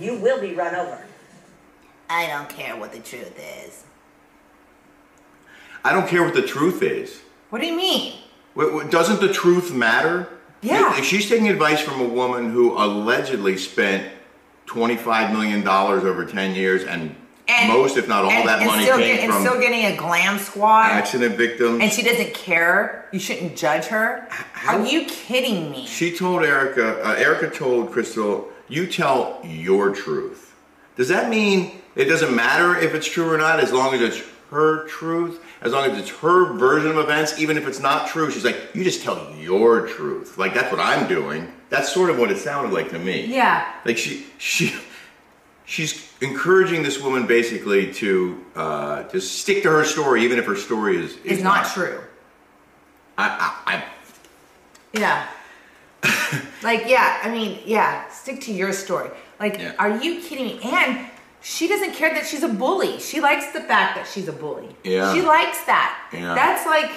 you 0.00 0.18
will 0.18 0.40
be 0.40 0.54
run 0.54 0.74
over. 0.74 1.04
I 2.10 2.26
don't 2.26 2.48
care 2.48 2.76
what 2.76 2.92
the 2.92 3.00
truth 3.00 3.38
is. 3.66 3.84
I 5.84 5.92
don't 5.92 6.08
care 6.08 6.24
what 6.24 6.34
the 6.34 6.42
truth 6.46 6.82
is. 6.82 7.20
What 7.50 7.60
do 7.60 7.66
you 7.68 7.76
mean? 7.76 8.14
Wait, 8.54 8.72
wait, 8.74 8.90
Doesn't 8.90 9.20
the 9.20 9.32
truth 9.32 9.72
matter? 9.72 10.28
Yeah. 10.60 10.98
If 10.98 11.04
she's 11.04 11.28
taking 11.28 11.48
advice 11.48 11.80
from 11.80 12.00
a 12.00 12.04
woman 12.08 12.50
who 12.50 12.76
allegedly 12.76 13.56
spent 13.56 14.10
$25 14.68 15.32
million 15.32 15.66
over 15.66 16.24
10 16.24 16.54
years 16.54 16.84
and, 16.84 17.14
most, 17.66 17.96
if 17.96 18.06
not 18.06 18.24
all, 18.24 18.30
and- 18.30 18.46
that 18.46 18.58
and 18.60 18.66
money 18.66 18.82
still 18.84 18.98
came 18.98 19.16
get- 19.16 19.24
and 19.24 19.32
from 19.32 19.42
still 19.42 19.58
getting 19.60 19.86
a 19.86 19.96
glam 19.96 20.38
squad, 20.38 20.90
accident 20.90 21.36
victims. 21.36 21.80
and 21.82 21.90
she 21.90 22.02
doesn't 22.02 22.34
care. 22.34 23.08
You 23.12 23.18
shouldn't 23.18 23.56
judge 23.56 23.86
her. 23.86 24.28
Are 24.66 24.84
you 24.84 25.06
kidding 25.06 25.70
me? 25.70 25.86
She 25.86 26.14
told 26.14 26.42
Erika, 26.44 27.02
uh, 27.02 27.14
Erika 27.14 27.48
told 27.48 27.90
Crystal, 27.90 28.48
you 28.68 28.86
tell 28.86 29.40
your 29.42 29.94
truth. 29.94 30.54
Does 30.96 31.08
that 31.08 31.30
mean 31.30 31.72
It 31.96 32.04
doesn't 32.04 32.32
matter 32.36 32.76
if 32.78 32.94
it's 32.94 33.08
true 33.08 33.28
or 33.28 33.36
not, 33.38 33.58
as 33.58 33.72
long 33.72 33.92
as 33.92 34.00
it's 34.00 34.22
her 34.50 34.84
truth, 34.86 35.40
as 35.62 35.72
long 35.72 35.90
as 35.90 35.98
it's 35.98 36.10
her 36.20 36.52
version 36.52 36.90
of 36.92 36.98
events, 36.98 37.40
even 37.40 37.56
if 37.56 37.66
it's 37.66 37.80
not 37.80 38.06
true. 38.08 38.30
She's 38.30 38.44
like, 38.44 38.56
you 38.72 38.84
just 38.84 39.02
tell 39.02 39.34
your 39.36 39.88
truth. 39.88 40.38
Like 40.38 40.54
that's 40.54 40.70
what 40.70 40.80
I'm 40.80 41.08
doing. 41.08 41.52
That's 41.70 41.92
sort 41.92 42.10
of 42.10 42.18
what 42.18 42.30
it 42.30 42.38
sounded 42.38 42.72
like 42.72 42.90
to 42.90 42.98
me. 42.98 43.26
Yeah. 43.26 43.70
Like 43.84 43.98
she 43.98 44.26
she 44.38 44.74
she's 45.64 46.10
encouraging 46.20 46.82
this 46.82 47.00
woman 47.00 47.26
basically 47.26 47.92
to 47.94 48.44
uh, 48.56 49.02
just 49.04 49.38
stick 49.40 49.62
to 49.64 49.70
her 49.70 49.84
story, 49.84 50.24
even 50.24 50.38
if 50.38 50.46
her 50.46 50.56
story 50.56 50.96
is 50.96 51.12
is 51.18 51.20
It's 51.24 51.42
not 51.42 51.66
true. 51.66 52.00
I, 53.18 53.52
I, 53.66 53.74
I 53.74 53.84
Yeah. 54.92 55.26
like, 56.62 56.84
yeah, 56.86 57.18
I 57.22 57.30
mean, 57.30 57.60
yeah, 57.66 58.08
stick 58.08 58.40
to 58.42 58.52
your 58.52 58.72
story. 58.72 59.10
Like, 59.40 59.58
Yeah. 59.58 59.72
are 59.78 59.98
you 59.98 60.20
kidding 60.20 60.46
me? 60.46 60.60
And 60.62 61.06
she 61.42 61.66
doesn't 61.68 61.92
care 61.94 62.14
that 62.14 62.26
she's 62.26 62.42
a 62.44 62.48
bully. 62.48 62.98
She 63.00 63.20
likes 63.20 63.52
the 63.52 63.60
fact 63.60 63.96
that 63.96 64.06
she's 64.12 64.28
a 64.28 64.32
bully. 64.32 64.74
Yeah. 64.84 65.12
She 65.12 65.22
likes 65.22 65.64
that. 65.66 65.98
Yeah. 66.12 66.34
That's 66.34 66.64
like 66.66 66.90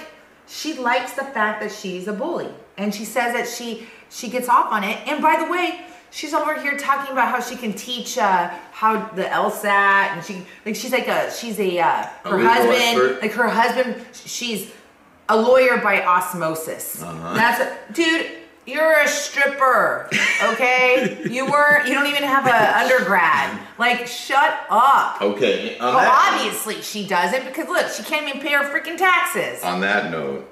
she 0.52 0.74
likes 0.74 1.14
the 1.14 1.24
fact 1.24 1.62
that 1.62 1.72
she's 1.72 2.08
a 2.08 2.14
bully. 2.14 2.50
And 2.78 2.94
she 2.94 3.06
says 3.06 3.34
that 3.34 3.48
she 3.48 3.88
she 4.10 4.30
gets 4.30 4.50
off 4.50 4.72
on 4.72 4.84
it. 4.84 4.98
And 5.08 5.22
by 5.22 5.42
the 5.44 5.50
way, 5.50 5.86
she's 6.10 6.34
over 6.34 6.60
here 6.60 6.78
talking 6.78 7.14
about 7.14 7.30
how 7.30 7.40
she 7.40 7.56
can 7.56 7.74
teach 7.74 8.18
uh, 8.18 8.50
how 8.72 9.06
the 9.16 9.24
LSAT 9.24 9.66
and 10.14 10.24
she 10.24 10.46
like 10.66 10.76
she's 10.76 10.92
like 10.92 11.08
a 11.08 11.32
she's 11.32 11.60
a 11.60 11.80
uh, 11.80 12.04
her 12.26 12.38
legal 12.38 12.52
husband 12.52 12.76
expert? 12.76 13.22
like 13.22 13.32
her 13.32 13.48
husband 13.48 14.06
she's 14.14 14.72
a 15.30 15.38
lawyer 15.38 15.78
by 15.78 16.04
osmosis. 16.04 17.02
Uh-huh. 17.02 17.34
That's 17.34 17.62
a, 17.62 17.94
dude. 17.94 18.41
You're 18.72 19.00
a 19.00 19.08
stripper, 19.08 20.10
okay? 20.44 21.22
you 21.30 21.46
were. 21.46 21.86
You 21.86 21.94
don't 21.94 22.08
even 22.08 22.24
have 22.24 22.48
a 22.48 22.78
undergrad. 22.78 23.60
Like, 23.78 24.08
shut 24.08 24.66
up. 24.70 25.22
okay. 25.22 25.78
Well, 25.80 25.94
that, 25.94 26.34
obviously 26.34 26.82
she 26.82 27.08
doesn't 27.08 27.46
because 27.46 27.68
look, 27.68 27.90
she 27.90 28.04
can't 28.04 28.28
even 28.28 28.42
pay 28.42 28.54
her 28.54 28.64
freaking 28.64 28.98
taxes. 28.98 29.64
on 29.64 29.82
that 29.82 30.12
note, 30.12 30.48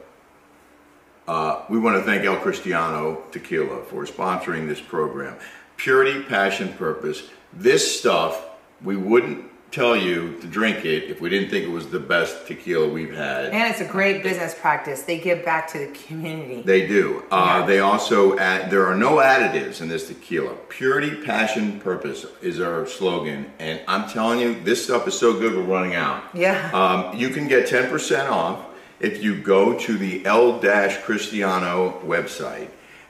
uh, 1.27 1.63
we 1.69 1.79
want 1.79 1.95
to 1.95 2.03
thank 2.03 2.23
El 2.23 2.37
Cristiano 2.37 3.23
Tequila 3.31 3.83
for 3.83 4.05
sponsoring 4.05 4.67
this 4.67 4.81
program. 4.81 5.37
Purity, 5.77 6.23
passion, 6.23 6.73
purpose. 6.73 7.23
This 7.53 7.99
stuff 7.99 8.45
we 8.83 8.95
wouldn't 8.95 9.48
tell 9.71 9.95
you 9.95 10.35
to 10.41 10.47
drink 10.47 10.83
it 10.85 11.03
if 11.05 11.21
we 11.21 11.29
didn't 11.29 11.49
think 11.49 11.65
it 11.65 11.69
was 11.69 11.89
the 11.89 11.99
best 11.99 12.47
tequila 12.47 12.87
we've 12.87 13.13
had. 13.13 13.45
And 13.47 13.71
it's 13.71 13.81
a 13.81 13.85
great 13.85 14.23
business 14.23 14.55
practice. 14.55 15.03
They 15.03 15.19
give 15.19 15.45
back 15.45 15.71
to 15.73 15.79
the 15.79 15.87
community. 16.07 16.61
They 16.63 16.87
do. 16.87 17.23
Uh, 17.31 17.59
Yeah. 17.59 17.65
They 17.65 17.79
also 17.79 18.37
add, 18.37 18.71
there 18.71 18.85
are 18.87 18.95
no 18.95 19.17
additives 19.17 19.81
in 19.81 19.87
this 19.87 20.07
tequila. 20.07 20.55
Purity, 20.69 21.23
passion, 21.23 21.79
purpose 21.79 22.25
is 22.41 22.59
our 22.59 22.87
slogan. 22.87 23.51
And 23.59 23.81
I'm 23.87 24.09
telling 24.09 24.39
you, 24.39 24.59
this 24.61 24.83
stuff 24.83 25.07
is 25.07 25.17
so 25.17 25.33
good, 25.39 25.55
we're 25.55 25.63
running 25.63 25.95
out. 25.95 26.23
Yeah. 26.33 26.71
Um, 26.73 27.15
you 27.17 27.29
can 27.29 27.47
get 27.47 27.67
10% 27.67 28.29
off 28.29 28.65
if 28.99 29.23
you 29.23 29.39
go 29.41 29.77
to 29.79 29.97
the 29.97 30.25
El 30.25 30.59
Cristiano 30.59 31.99
website 32.05 32.69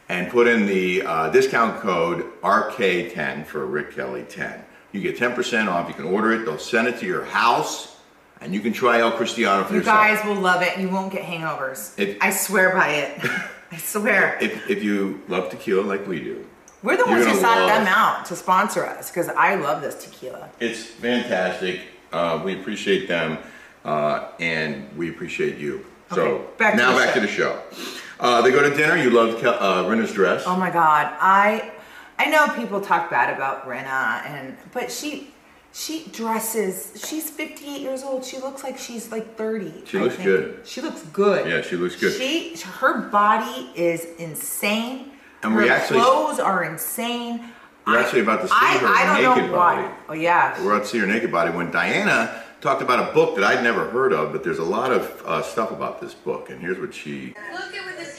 and 0.10 0.30
put 0.30 0.48
in 0.48 0.66
the 0.66 1.04
uh, 1.04 1.30
discount 1.30 1.80
code 1.82 2.26
RK10 2.42 3.46
for 3.46 3.66
Rick 3.66 3.96
Kelly 3.96 4.24
10. 4.28 4.66
You 4.92 5.02
get 5.02 5.18
10% 5.18 5.68
off. 5.68 5.88
You 5.88 5.94
can 5.94 6.06
order 6.06 6.32
it, 6.32 6.46
they'll 6.46 6.58
send 6.58 6.88
it 6.88 7.00
to 7.00 7.06
your 7.06 7.26
house, 7.26 7.96
and 8.42 8.54
you 8.54 8.60
can 8.60 8.74
try 8.74 9.00
El 9.00 9.12
Cristiano 9.12 9.64
for 9.64 9.74
You 9.74 9.80
yourself. 9.80 9.98
guys 9.98 10.26
will 10.26 10.42
love 10.42 10.62
it. 10.62 10.78
You 10.80 10.90
won't 10.90 11.12
get 11.12 11.24
hangovers. 11.24 11.98
If- 12.00 12.18
I 12.22 12.32
swear 12.32 12.74
by 12.74 12.90
it. 12.90 13.20
I 13.72 13.78
swear. 13.78 14.38
if, 14.42 14.68
if 14.70 14.84
you 14.84 15.22
love 15.28 15.50
tequila 15.52 15.82
like 15.84 16.08
we 16.08 16.20
do, 16.22 16.44
We're 16.82 16.98
the 16.98 17.06
ones 17.06 17.26
who 17.26 17.36
sought 17.36 17.68
them 17.68 17.86
out 17.88 18.26
to 18.28 18.36
sponsor 18.36 18.84
us 18.86 19.12
because 19.12 19.30
I 19.30 19.56
love 19.56 19.82
this 19.84 20.04
tequila. 20.04 20.50
It's 20.60 20.84
fantastic. 20.84 21.82
Uh, 22.12 22.42
we 22.44 22.60
appreciate 22.60 23.08
them, 23.08 23.38
uh, 23.86 24.30
and 24.40 24.90
we 24.98 25.10
appreciate 25.12 25.60
you. 25.60 25.86
So 26.16 26.48
back 26.58 26.76
now 26.76 26.98
back 26.98 27.10
show. 27.14 27.20
to 27.20 27.20
the 27.20 27.28
show. 27.32 27.62
Uh, 28.20 28.42
they 28.42 28.50
go 28.50 28.68
to 28.68 28.76
dinner. 28.76 28.98
You 28.98 29.12
love 29.12 29.36
uh, 29.46 29.88
Rinna's 29.88 30.12
dress. 30.14 30.44
Oh 30.48 30.56
my 30.58 30.72
god, 30.72 31.14
I 31.20 31.72
I 32.20 32.26
know 32.26 32.50
people 32.56 32.82
talk 32.82 33.10
bad 33.10 33.34
about 33.34 33.66
Brenna 33.66 34.24
and 34.26 34.56
but 34.74 34.92
she 34.92 35.32
she 35.72 36.08
dresses. 36.12 37.04
She's 37.08 37.30
58 37.30 37.80
years 37.82 38.04
old. 38.04 38.26
She 38.26 38.38
looks 38.40 38.64
like 38.64 38.78
she's 38.78 39.12
like 39.12 39.38
30. 39.38 39.84
She 39.86 39.98
I 39.98 40.02
looks 40.02 40.16
think. 40.16 40.26
good. 40.28 40.60
She 40.68 40.82
looks 40.82 41.04
good. 41.04 41.48
Yeah, 41.50 41.62
she 41.62 41.76
looks 41.78 41.96
good. 41.96 42.14
She 42.14 42.56
her 42.80 43.08
body 43.10 43.72
is 43.76 44.04
insane. 44.18 45.12
And 45.44 45.54
her 45.54 45.62
we 45.64 45.70
actually- 45.70 46.02
clothes 46.02 46.40
are 46.40 46.64
insane. 46.66 47.52
We're 47.88 47.98
I- 47.98 48.02
actually 48.04 48.22
about 48.22 48.42
to 48.42 48.48
see 48.50 48.54
I, 48.56 48.78
her 48.80 48.88
I 48.88 49.22
don't 49.22 49.38
naked 49.38 49.52
know 49.52 49.58
why. 49.58 49.76
body. 49.82 49.94
Oh 50.10 50.14
yeah. 50.14 50.62
We're 50.64 50.74
about 50.74 50.84
to 50.86 50.90
see 50.90 51.00
her 51.00 51.08
naked 51.08 51.32
body. 51.32 51.52
When 51.52 51.72
Diana 51.72 52.44
talked 52.62 52.82
about 52.82 53.10
a 53.10 53.14
book 53.14 53.36
that 53.36 53.44
I'd 53.46 53.64
never 53.64 53.90
heard 53.90 54.12
of, 54.12 54.34
but 54.34 54.44
there's 54.44 54.60
a 54.60 54.64
lot 54.66 54.92
of 54.92 55.22
uh, 55.26 55.42
stuff 55.42 55.72
about 55.72 56.02
this 56.02 56.14
book, 56.14 56.50
and 56.50 56.60
here's 56.60 56.78
what 56.78 56.94
she. 56.94 57.34
Look 57.54 57.74
at 57.74 57.86
with 57.86 57.98
his 57.98 58.18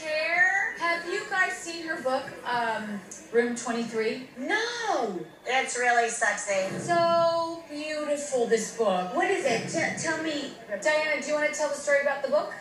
Have 1.01 1.11
you 1.11 1.21
guys 1.31 1.53
seen 1.53 1.87
her 1.87 1.99
book, 2.03 2.21
um, 2.45 3.01
Room 3.31 3.55
23? 3.55 4.27
No, 4.37 5.19
it's 5.47 5.75
really 5.75 6.07
sexy. 6.09 6.69
So 6.77 7.63
beautiful, 7.67 8.45
this 8.45 8.77
book. 8.77 9.15
What 9.15 9.31
is 9.31 9.43
it? 9.43 9.67
T- 9.67 10.03
tell 10.03 10.21
me. 10.21 10.53
Diana, 10.69 11.19
do 11.19 11.27
you 11.27 11.33
want 11.33 11.51
to 11.51 11.57
tell 11.57 11.69
the 11.69 11.75
story 11.75 12.01
about 12.03 12.21
the 12.21 12.29
book? 12.29 12.53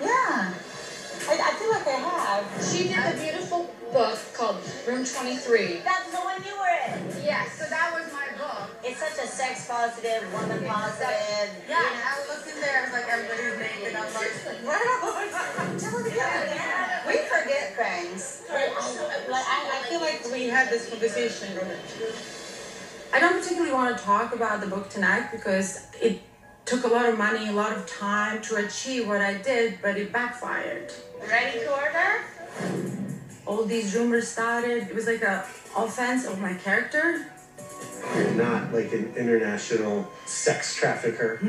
Yeah, 0.00 0.54
I, 1.26 1.34
I 1.42 1.54
feel 1.58 1.70
like 1.72 1.88
I 1.88 1.98
have. 2.06 2.46
She 2.70 2.86
did 2.86 2.98
a 3.02 3.18
beautiful 3.20 3.74
book 3.92 4.18
called 4.32 4.58
Room 4.86 5.04
23. 5.04 5.80
That's 5.82 6.10
the 6.12 6.22
one 6.22 6.38
you 6.46 6.54
were 6.54 6.70
in. 6.86 7.24
Yeah, 7.24 7.50
so 7.50 7.64
that 7.68 7.90
was 7.98 8.06
my 8.12 8.30
book. 8.38 8.70
It's 8.84 9.00
such 9.00 9.18
a 9.24 9.26
sex 9.26 9.66
positive, 9.66 10.22
woman 10.32 10.62
positive. 10.64 11.50
Yeah, 11.68 11.82
I 11.82 12.22
looked 12.30 12.46
in 12.46 12.60
there, 12.60 12.78
I 12.78 12.82
was 12.84 12.92
like, 12.92 13.08
everybody's 13.10 13.58
naked. 13.58 13.96
I 13.96 14.04
was 14.06 14.14
like, 14.14 14.62
what? 14.62 14.78
Tell 15.80 15.98
it 15.98 16.12
again. 16.12 17.02
We 17.06 17.18
forget 17.28 17.76
things. 17.76 18.42
But 18.48 18.56
I, 18.56 19.28
like, 19.30 19.44
I, 19.46 19.78
I 19.78 19.88
feel 19.88 20.00
like 20.00 20.22
we 20.46 20.52
had 20.52 20.70
this 20.70 20.88
conversation. 20.88 21.58
I 23.12 23.18
don't 23.18 23.42
particularly 23.42 23.72
want 23.72 23.98
to 23.98 24.04
talk 24.04 24.32
about 24.32 24.60
the 24.60 24.68
book 24.68 24.88
tonight 24.88 25.30
because 25.32 25.88
it 26.00 26.22
took 26.64 26.84
a 26.84 26.86
lot 26.86 27.08
of 27.08 27.18
money, 27.18 27.48
a 27.48 27.52
lot 27.52 27.72
of 27.72 27.84
time 27.88 28.40
to 28.42 28.54
achieve 28.64 29.08
what 29.08 29.20
I 29.20 29.34
did, 29.38 29.80
but 29.82 29.96
it 29.96 30.12
backfired. 30.12 30.92
Ready 31.28 31.58
to 31.58 31.72
order? 31.72 32.22
All 33.44 33.64
these 33.64 33.96
rumors 33.96 34.28
started. 34.28 34.84
It 34.84 34.94
was 34.94 35.08
like 35.08 35.22
a 35.22 35.44
offense 35.76 36.26
of 36.26 36.40
my 36.40 36.54
character. 36.54 37.26
You're 38.14 38.30
not 38.34 38.72
like 38.72 38.92
an 38.92 39.14
international 39.16 40.08
sex 40.26 40.76
trafficker 40.76 41.40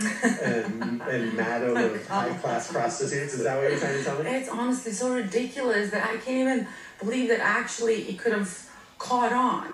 and, 0.44 1.01
and 1.04 1.34
madam 1.36 1.77
of 1.77 2.08
high 2.10 2.34
class 2.34 2.72
prostitutes. 2.72 3.36
Is 3.36 3.44
that 3.44 3.62
what 3.62 3.70
you're 3.70 3.80
trying 3.80 4.00
to 4.00 4.04
tell 4.04 4.24
me? 4.24 4.32
It's 4.32 4.50
honestly 4.50 4.92
so 4.92 5.13
ridiculous 5.13 5.92
that 5.92 6.04
I 6.04 6.18
can't 6.18 6.50
even 6.50 6.68
believe 7.00 7.30
that 7.30 7.42
actually 7.42 8.10
it 8.10 8.18
could 8.18 8.34
have 8.34 8.67
caught 8.98 9.34
on. 9.34 9.74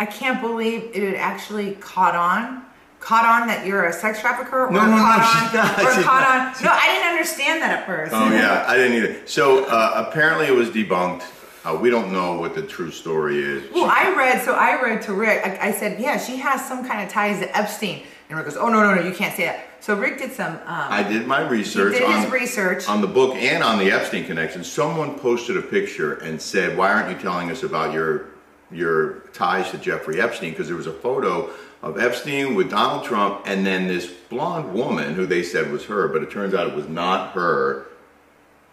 I 0.00 0.06
can't 0.06 0.40
believe 0.40 0.90
it 0.94 1.14
actually 1.16 1.74
caught 1.76 2.14
on. 2.14 2.62
Caught 3.00 3.42
on 3.42 3.48
that 3.48 3.66
you're 3.66 3.84
a 3.84 3.92
sex 3.92 4.20
trafficker, 4.20 4.66
or 4.66 4.70
No, 4.70 4.80
no, 4.86 4.92
no, 4.92 4.96
caught 4.96 5.50
she's 5.50 5.60
on, 5.60 5.66
not. 5.66 5.78
or 5.78 6.02
caught 6.02 6.22
not. 6.22 6.56
on. 6.56 6.64
No, 6.64 6.70
I 6.72 6.86
didn't 6.94 7.08
understand 7.10 7.62
that 7.62 7.80
at 7.80 7.86
first. 7.86 8.12
Oh 8.14 8.30
yeah, 8.32 8.64
I 8.66 8.76
didn't 8.76 8.96
either. 8.96 9.26
So 9.26 9.64
uh, 9.66 10.06
apparently 10.08 10.46
it 10.46 10.54
was 10.54 10.70
debunked. 10.70 11.22
Uh, 11.66 11.74
we 11.80 11.90
don't 11.90 12.12
know 12.12 12.34
what 12.38 12.54
the 12.54 12.62
true 12.62 12.90
story 12.90 13.38
is. 13.42 13.70
Well, 13.72 13.86
I 13.90 14.14
read, 14.16 14.42
so 14.42 14.54
I 14.54 14.80
read 14.82 15.00
to 15.02 15.14
Rick, 15.14 15.42
I, 15.46 15.68
I 15.68 15.72
said, 15.72 15.98
yeah, 16.00 16.18
she 16.18 16.36
has 16.36 16.62
some 16.66 16.86
kind 16.86 17.02
of 17.06 17.10
ties 17.10 17.38
to 17.40 17.56
Epstein. 17.56 18.02
And 18.28 18.36
Rick 18.38 18.46
goes, 18.48 18.56
oh, 18.58 18.68
no, 18.68 18.82
no, 18.82 18.94
no, 18.96 19.02
you 19.02 19.14
can't 19.14 19.34
say 19.34 19.44
that. 19.46 19.66
So 19.80 19.94
Rick 19.94 20.18
did 20.18 20.32
some, 20.32 20.52
um, 20.54 20.60
I 20.66 21.02
did 21.02 21.26
my 21.26 21.40
research 21.46 21.94
He 21.94 22.00
did 22.00 22.08
on 22.08 22.22
his 22.22 22.30
research. 22.30 22.86
on 22.88 23.00
the 23.00 23.06
book 23.06 23.34
and 23.36 23.62
on 23.62 23.78
the 23.78 23.90
Epstein 23.90 24.24
connection. 24.26 24.62
Someone 24.64 25.18
posted 25.18 25.56
a 25.58 25.62
picture 25.62 26.14
and 26.16 26.40
said, 26.40 26.76
"Why 26.76 26.90
aren't 26.92 27.10
you 27.10 27.16
telling 27.22 27.50
us 27.50 27.62
about 27.62 27.92
your 27.94 28.26
your 28.70 29.20
ties 29.32 29.70
to 29.70 29.78
Jeffrey 29.78 30.20
Epstein?" 30.20 30.50
Because 30.50 30.68
there 30.68 30.76
was 30.76 30.86
a 30.86 30.92
photo 30.92 31.50
of 31.82 31.98
Epstein 31.98 32.54
with 32.54 32.70
Donald 32.70 33.04
Trump 33.04 33.42
and 33.44 33.66
then 33.66 33.86
this 33.86 34.06
blonde 34.06 34.72
woman 34.72 35.14
who 35.14 35.26
they 35.26 35.42
said 35.42 35.70
was 35.70 35.84
her, 35.84 36.08
but 36.08 36.22
it 36.22 36.30
turns 36.30 36.54
out 36.54 36.66
it 36.66 36.74
was 36.74 36.88
not 36.88 37.32
her. 37.32 37.86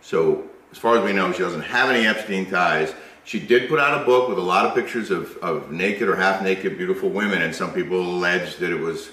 So 0.01 0.50
as 0.71 0.77
far 0.77 0.98
as 0.98 1.03
we 1.03 1.12
know, 1.12 1.31
she 1.33 1.39
doesn't 1.39 1.62
have 1.62 1.89
any 1.89 2.07
Epstein 2.07 2.50
ties. 2.50 2.93
She 3.25 3.39
did 3.39 3.69
put 3.69 3.79
out 3.79 4.01
a 4.01 4.05
book 4.05 4.29
with 4.29 4.38
a 4.38 4.41
lot 4.41 4.65
of 4.65 4.74
pictures 4.74 5.12
of, 5.12 5.36
of 5.38 5.71
naked 5.71 6.07
or 6.07 6.15
half 6.15 6.41
naked 6.41 6.77
beautiful 6.77 7.10
women, 7.10 7.41
and 7.41 7.53
some 7.53 7.71
people 7.74 8.00
alleged 8.00 8.60
that 8.60 8.71
it 8.71 8.79
was. 8.79 9.10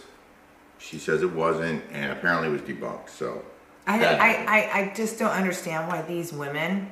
She 0.78 0.98
says 0.98 1.22
it 1.22 1.32
wasn't, 1.32 1.82
and 1.92 2.12
apparently 2.12 2.48
it 2.48 2.52
was 2.52 2.62
debunked. 2.62 3.10
So 3.10 3.44
I, 3.86 4.04
I, 4.04 4.28
I, 4.28 4.80
I 4.80 4.92
just 4.94 5.18
don't 5.18 5.32
understand 5.32 5.88
why 5.88 6.02
these 6.02 6.32
women 6.32 6.88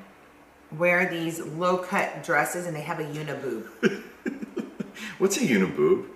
wear 0.72 1.08
these 1.08 1.40
low 1.40 1.78
cut 1.78 2.22
dresses 2.24 2.66
and 2.66 2.74
they 2.76 2.80
have 2.82 2.98
a 3.00 3.04
uniboob. 3.04 4.02
What's 5.18 5.36
a 5.36 5.40
uniboob? 5.40 6.06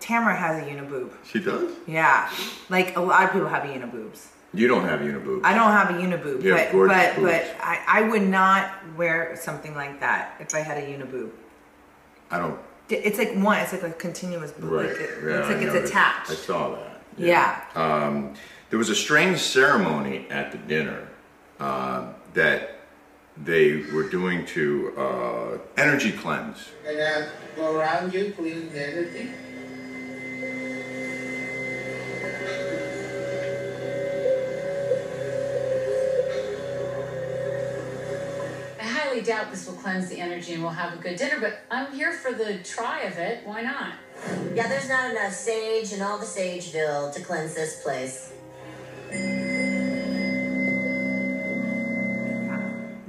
Tamara 0.00 0.36
has 0.36 0.62
a 0.62 0.66
uniboob. 0.66 1.12
She 1.24 1.40
does? 1.40 1.72
Yeah. 1.86 2.30
Like 2.68 2.96
a 2.96 3.00
lot 3.00 3.24
of 3.24 3.32
people 3.32 3.48
have 3.48 3.62
uniboobs. 3.62 4.26
You 4.52 4.68
don't 4.68 4.84
have 4.84 5.00
uniboob. 5.00 5.40
I 5.44 5.54
don't 5.54 5.72
have 5.72 5.90
a 5.90 5.94
uniboob, 5.94 6.42
You 6.42 6.54
but 6.54 6.70
gorgeous 6.72 6.96
but 6.96 7.16
boobs. 7.16 7.32
but 7.32 7.56
I, 7.60 7.82
I 7.88 8.02
would 8.02 8.22
not 8.22 8.70
wear 8.96 9.34
something 9.36 9.74
like 9.74 10.00
that 10.00 10.36
if 10.40 10.54
I 10.54 10.60
had 10.60 10.76
a 10.78 10.82
uniboob. 10.86 11.30
I 12.30 12.38
don't 12.38 12.58
It's 12.88 13.18
like 13.18 13.34
one. 13.34 13.58
It's 13.60 13.72
like 13.72 13.82
a 13.82 13.90
continuous. 13.92 14.52
Right. 14.58 14.88
Like 14.90 14.98
it, 14.98 15.10
yeah, 15.24 15.38
it's 15.40 15.48
like 15.48 15.56
I 15.56 15.60
it's 15.62 15.72
noticed. 15.74 15.92
attached. 15.92 16.30
I 16.30 16.34
saw 16.34 16.74
that. 16.76 17.00
Yeah. 17.16 17.64
Um, 17.74 18.34
there 18.70 18.78
was 18.78 18.90
a 18.90 18.94
strange 18.94 19.38
ceremony 19.38 20.26
at 20.30 20.52
the 20.52 20.58
dinner 20.58 21.08
uh, 21.60 22.12
that 22.34 22.73
they 23.36 23.82
were 23.92 24.08
doing 24.08 24.46
to 24.46 24.92
uh, 24.96 25.58
energy 25.76 26.12
cleanse. 26.12 26.70
Gonna 26.84 27.28
go 27.56 27.76
around 27.76 28.14
you, 28.14 28.32
clean 28.32 28.70
everything. 28.74 29.34
I 38.80 38.86
highly 38.86 39.22
doubt 39.22 39.50
this 39.50 39.66
will 39.66 39.74
cleanse 39.74 40.08
the 40.08 40.20
energy 40.20 40.54
and 40.54 40.62
we'll 40.62 40.72
have 40.72 40.94
a 40.94 41.02
good 41.02 41.16
dinner, 41.16 41.40
but 41.40 41.60
I'm 41.70 41.92
here 41.92 42.12
for 42.12 42.32
the 42.32 42.58
try 42.58 43.02
of 43.02 43.18
it. 43.18 43.44
Why 43.44 43.62
not? 43.62 43.94
Yeah, 44.54 44.68
there's 44.68 44.88
not 44.88 45.10
enough 45.10 45.32
sage 45.32 45.92
in 45.92 46.00
all 46.00 46.18
the 46.18 46.24
Sageville 46.24 47.12
to 47.12 47.20
cleanse 47.20 47.54
this 47.54 47.82
place. 47.82 48.32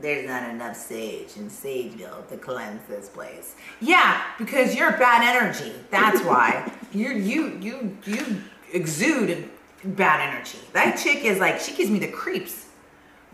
There's 0.06 0.28
not 0.28 0.48
enough 0.48 0.76
sage 0.76 1.36
in 1.36 1.50
Sageville 1.50 2.30
to 2.30 2.38
cleanse 2.38 2.88
this 2.88 3.10
place. 3.10 3.56
Yeah, 3.82 4.22
because 4.38 4.76
you're 4.76 4.92
bad 4.92 5.24
energy. 5.36 5.74
That's 5.90 6.22
why 6.22 6.72
you 6.94 7.14
you 7.14 7.58
you 7.60 7.98
you 8.06 8.44
exude 8.72 9.50
bad 9.84 10.20
energy. 10.32 10.60
That 10.74 11.00
chick 11.00 11.26
is 11.26 11.40
like 11.40 11.60
she 11.60 11.76
gives 11.76 11.90
me 11.90 11.98
the 11.98 12.08
creeps. 12.08 12.68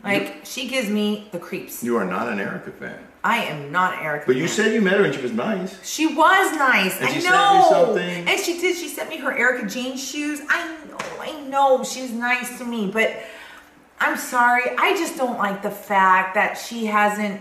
Like 0.01 0.45
she 0.45 0.69
gives 0.69 0.89
me 0.89 1.27
the 1.33 1.39
creeps. 1.39 1.83
You 1.83 1.97
are 1.97 2.05
not 2.05 2.29
an 2.29 2.39
Erika 2.39 2.71
fan. 2.71 3.05
I 3.21 3.43
am 3.43 3.69
not 3.73 3.95
an 3.95 4.05
Erika. 4.05 4.27
But 4.27 4.37
you 4.37 4.47
fan. 4.47 4.55
said 4.55 4.73
you 4.73 4.79
met 4.79 4.93
her 4.93 5.03
and 5.03 5.13
she 5.13 5.21
was 5.21 5.33
nice. 5.33 5.77
She 5.85 6.07
was 6.07 6.55
nice. 6.55 6.97
And 7.01 7.09
I 7.09 7.19
she 7.19 7.29
know. 7.29 7.95
you? 7.95 7.99
And 7.99 8.39
she 8.39 8.61
did. 8.61 8.77
She 8.77 8.87
sent 8.87 9.09
me 9.09 9.17
her 9.17 9.37
Erika 9.37 9.67
Jayne 9.67 9.97
shoes. 9.97 10.39
I 10.47 10.73
know. 10.85 10.97
I 11.19 11.37
know. 11.41 11.83
She 11.83 12.01
was 12.01 12.11
nice 12.11 12.57
to 12.59 12.63
me, 12.63 12.89
but 12.89 13.21
I'm 14.01 14.17
sorry. 14.17 14.63
I 14.77 14.93
just 14.97 15.15
don't 15.17 15.37
like 15.37 15.61
the 15.61 15.71
fact 15.71 16.33
that 16.35 16.57
she 16.57 16.85
hasn't, 16.87 17.39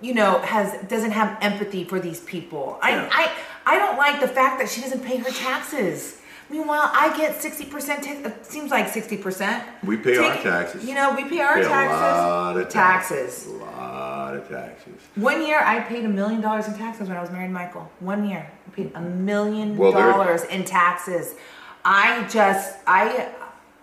you 0.00 0.14
know, 0.14 0.38
has 0.40 0.68
doesn't 0.88 1.10
have 1.12 1.36
empathy 1.42 1.84
for 1.84 1.98
these 2.00 2.20
people. 2.20 2.78
Yeah. 2.82 3.08
I 3.12 3.24
I 3.66 3.74
I 3.74 3.78
don't 3.78 3.98
like 3.98 4.20
the 4.20 4.28
fact 4.28 4.58
that 4.60 4.68
she 4.68 4.80
doesn't 4.80 5.04
pay 5.04 5.16
her 5.18 5.30
taxes. 5.30 6.14
Meanwhile, 6.50 6.90
I 6.94 7.14
get 7.18 7.42
sixty 7.42 7.66
percent. 7.66 8.06
Seems 8.46 8.70
like 8.70 8.88
sixty 8.88 9.16
percent. 9.18 9.62
We 9.84 9.96
pay 9.98 10.16
our 10.16 10.34
taxes. 10.36 10.84
You 10.88 10.94
know, 10.94 11.14
we 11.14 11.24
pay 11.24 11.40
our 11.40 11.56
Pay 11.56 11.66
a 11.66 11.68
taxes. 11.68 12.00
lot 12.00 12.56
of 12.56 12.68
taxes. 12.70 13.46
A 13.46 13.50
lot 13.50 14.36
of 14.36 14.48
taxes. 14.48 14.94
One 15.16 15.44
year, 15.46 15.60
I 15.60 15.80
paid 15.80 16.04
a 16.06 16.08
million 16.08 16.40
dollars 16.40 16.66
in 16.68 16.74
taxes 16.74 17.08
when 17.08 17.18
I 17.18 17.20
was 17.20 17.30
married 17.30 17.48
to 17.48 17.52
Michael. 17.52 17.90
One 18.00 18.26
year, 18.26 18.50
I 18.66 18.70
paid 18.70 18.92
a 18.94 19.00
million 19.02 19.76
Well, 19.76 19.92
dollars 19.92 20.44
in 20.44 20.64
taxes. 20.64 21.34
I 21.84 22.26
just, 22.28 22.78
I, 22.86 23.28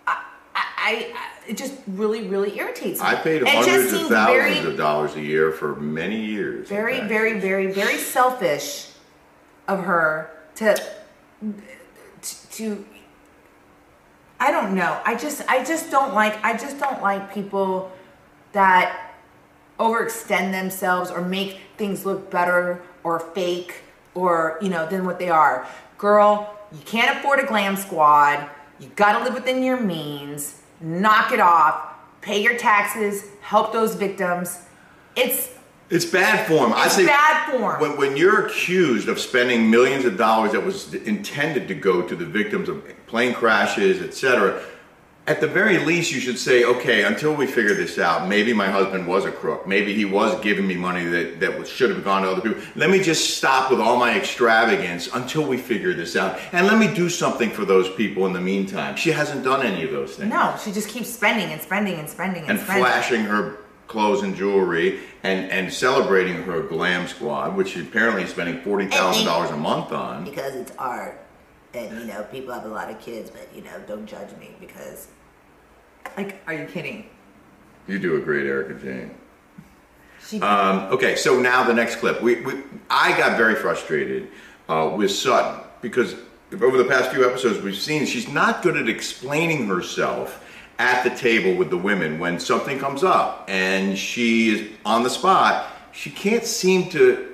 I, 0.07 0.23
I, 0.55 0.63
I, 0.85 1.13
it 1.47 1.57
just 1.57 1.73
really, 1.87 2.27
really 2.27 2.57
irritates 2.57 2.99
me. 2.99 3.05
I 3.05 3.15
paid 3.15 3.47
hundreds 3.47 3.93
of 3.93 4.07
thousands 4.07 4.57
very, 4.57 4.59
of 4.59 4.77
dollars 4.77 5.15
a 5.15 5.21
year 5.21 5.51
for 5.51 5.75
many 5.75 6.25
years. 6.25 6.67
very, 6.67 7.01
very, 7.07 7.39
very, 7.39 7.67
very 7.71 7.97
selfish 7.97 8.91
of 9.67 9.83
her 9.83 10.31
to, 10.55 10.75
to. 12.51 12.85
I 14.39 14.51
don't 14.51 14.75
know. 14.75 14.99
I 15.05 15.15
just, 15.15 15.47
I 15.49 15.63
just 15.63 15.91
don't 15.91 16.13
like. 16.13 16.43
I 16.43 16.57
just 16.57 16.79
don't 16.79 17.01
like 17.01 17.33
people 17.33 17.91
that 18.51 19.13
overextend 19.79 20.51
themselves 20.51 21.11
or 21.11 21.21
make 21.21 21.59
things 21.77 22.05
look 22.05 22.31
better 22.31 22.81
or 23.03 23.19
fake 23.19 23.81
or 24.13 24.57
you 24.61 24.69
know 24.69 24.87
than 24.87 25.05
what 25.05 25.19
they 25.19 25.29
are. 25.29 25.67
Girl, 25.97 26.55
you 26.71 26.81
can't 26.85 27.17
afford 27.17 27.39
a 27.39 27.45
glam 27.45 27.75
squad. 27.75 28.49
You 28.79 28.89
got 28.95 29.17
to 29.17 29.23
live 29.23 29.33
within 29.33 29.63
your 29.63 29.79
means. 29.79 30.61
Knock 30.81 31.31
it 31.31 31.39
off. 31.39 31.93
Pay 32.21 32.41
your 32.41 32.57
taxes. 32.57 33.25
Help 33.41 33.71
those 33.71 33.95
victims. 33.95 34.59
It's 35.15 35.53
It's 35.89 36.05
bad 36.05 36.47
form. 36.47 36.73
I 36.73 36.87
say 36.87 37.05
bad 37.05 37.51
form. 37.51 37.79
When, 37.79 37.97
when 37.97 38.17
you're 38.17 38.47
accused 38.47 39.07
of 39.07 39.19
spending 39.19 39.69
millions 39.69 40.05
of 40.05 40.17
dollars 40.17 40.51
that 40.53 40.63
was 40.63 40.93
intended 40.93 41.67
to 41.67 41.75
go 41.75 42.01
to 42.01 42.15
the 42.15 42.25
victims 42.25 42.67
of 42.69 42.83
plane 43.07 43.33
crashes, 43.33 44.01
etc., 44.01 44.61
at 45.27 45.41
the 45.41 45.47
very 45.47 45.79
least, 45.79 46.11
you 46.11 46.19
should 46.19 46.37
say, 46.37 46.63
okay, 46.63 47.03
until 47.03 47.33
we 47.33 47.47
figure 47.47 47.73
this 47.73 47.97
out, 47.97 48.27
maybe 48.29 48.53
my 48.53 48.67
husband 48.67 49.07
was 49.07 49.25
a 49.25 49.31
crook. 49.31 49.67
Maybe 49.67 49.93
he 49.93 50.05
was 50.05 50.39
giving 50.41 50.67
me 50.67 50.75
money 50.75 51.03
that, 51.05 51.39
that 51.39 51.67
should 51.67 51.89
have 51.89 52.03
gone 52.03 52.21
to 52.21 52.29
other 52.29 52.41
people. 52.41 52.61
Let 52.75 52.91
me 52.91 53.01
just 53.01 53.35
stop 53.37 53.71
with 53.71 53.79
all 53.79 53.97
my 53.97 54.15
extravagance 54.15 55.09
until 55.13 55.47
we 55.47 55.57
figure 55.57 55.93
this 55.93 56.15
out. 56.15 56.39
And 56.51 56.67
let 56.67 56.77
me 56.77 56.93
do 56.93 57.09
something 57.09 57.49
for 57.49 57.65
those 57.65 57.89
people 57.95 58.27
in 58.27 58.33
the 58.33 58.41
meantime. 58.41 58.95
She 58.95 59.11
hasn't 59.11 59.43
done 59.43 59.65
any 59.65 59.83
of 59.83 59.91
those 59.91 60.15
things. 60.15 60.29
no. 60.29 60.55
She 60.63 60.71
just 60.71 60.89
keeps 60.89 61.09
spending 61.09 61.51
and 61.51 61.59
spending 61.61 61.95
and 61.95 62.07
spending 62.07 62.43
and, 62.43 62.51
and 62.51 62.59
spending. 62.59 62.83
flashing 62.85 63.21
her 63.21 63.57
clothes 63.87 64.21
and 64.21 64.35
jewelry 64.35 64.99
and, 65.23 65.49
and 65.49 65.73
celebrating 65.73 66.43
her 66.43 66.61
glam 66.61 67.07
squad, 67.07 67.55
which 67.55 67.69
she 67.69 67.81
apparently 67.81 68.23
is 68.23 68.29
spending 68.29 68.61
forty 68.61 68.85
thousand 68.87 69.25
dollars 69.25 69.49
a 69.49 69.57
month 69.57 69.91
on. 69.91 70.23
Because 70.23 70.55
it's 70.55 70.71
art. 70.77 71.19
And, 71.75 71.99
you 71.99 72.05
know, 72.05 72.23
people 72.23 72.53
have 72.53 72.65
a 72.65 72.69
lot 72.69 72.89
of 72.89 72.99
kids, 72.99 73.29
but, 73.29 73.49
you 73.53 73.61
know, 73.61 73.81
don't 73.85 74.05
judge 74.05 74.29
me 74.39 74.55
because 74.59 75.07
Like, 76.15 76.41
are 76.47 76.53
you 76.53 76.65
kidding? 76.65 77.09
You 77.87 77.99
do 77.99 78.15
a 78.15 78.19
great 78.19 78.45
Erika 78.45 78.73
Jayne. 78.75 79.11
She 80.25 80.39
Um, 80.39 80.91
okay, 80.93 81.15
so 81.15 81.39
now 81.39 81.63
the 81.63 81.73
next 81.73 81.97
clip. 81.97 82.21
We, 82.21 82.41
we 82.41 82.63
I 82.89 83.15
got 83.17 83.37
very 83.37 83.55
frustrated 83.55 84.29
uh, 84.69 84.93
with 84.95 85.11
Sutton 85.11 85.61
because 85.81 86.15
over 86.53 86.77
the 86.77 86.85
past 86.85 87.11
few 87.11 87.27
episodes 87.27 87.61
we've 87.61 87.75
seen 87.77 88.05
she's 88.05 88.29
not 88.29 88.61
good 88.61 88.77
at 88.77 88.87
explaining 88.87 89.67
herself 89.67 90.43
at 90.79 91.03
the 91.03 91.09
table 91.15 91.55
with 91.55 91.69
the 91.69 91.77
women 91.77 92.19
when 92.19 92.39
something 92.39 92.79
comes 92.79 93.03
up 93.03 93.45
and 93.47 93.97
she 93.97 94.49
is 94.49 94.71
on 94.85 95.03
the 95.03 95.09
spot. 95.09 95.71
She 95.91 96.09
can't 96.09 96.45
seem 96.45 96.89
to 96.91 97.24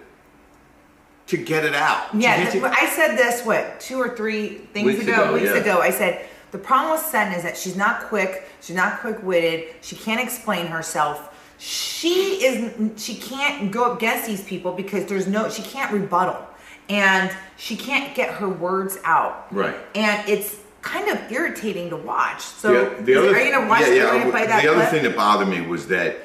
to 1.31 1.37
get 1.37 1.63
it 1.63 1.73
out. 1.73 2.13
Yeah, 2.13 2.51
I 2.65 2.89
said 2.89 3.15
this 3.15 3.45
what 3.45 3.79
two 3.79 3.97
or 3.97 4.15
three 4.17 4.49
things 4.73 4.85
Weeks 4.85 5.03
ago, 5.03 5.23
ago, 5.23 5.33
weeks 5.33 5.45
yeah. 5.45 5.61
ago. 5.61 5.79
I 5.79 5.89
said 5.89 6.25
the 6.51 6.57
problem 6.57 6.91
with 6.91 7.01
Sutton 7.01 7.33
is 7.33 7.43
that 7.43 7.57
she's 7.57 7.77
not 7.77 8.01
quick, 8.03 8.49
she's 8.59 8.75
not 8.75 8.99
quick-witted, 8.99 9.75
she 9.79 9.95
can't 9.95 10.19
explain 10.19 10.67
herself. 10.67 11.29
She 11.57 12.43
is 12.43 13.01
she 13.01 13.15
can't 13.15 13.71
go 13.71 13.85
up 13.85 13.97
against 13.97 14.27
these 14.27 14.43
people 14.43 14.73
because 14.73 15.05
there's 15.05 15.25
no 15.25 15.49
she 15.49 15.61
can't 15.61 15.93
rebuttal, 15.93 16.45
and 16.89 17.31
she 17.55 17.77
can't 17.77 18.13
get 18.13 18.33
her 18.33 18.49
words 18.49 18.97
out. 19.05 19.47
Right. 19.53 19.75
And 19.95 20.27
it's 20.27 20.57
kind 20.81 21.07
of 21.07 21.31
irritating 21.31 21.91
to 21.91 21.97
watch. 21.97 22.41
So 22.41 22.89
the, 22.95 23.03
the 23.03 23.15
other, 23.15 23.35
are 23.35 23.39
you 23.39 23.53
gonna 23.53 23.69
watch? 23.69 23.81
yeah, 23.81 23.93
yeah, 23.93 24.31
gonna 24.31 24.47
that 24.47 24.65
other 24.67 24.85
thing 24.87 25.03
that 25.03 25.15
bothered 25.15 25.47
me 25.47 25.61
was 25.61 25.87
that 25.87 26.17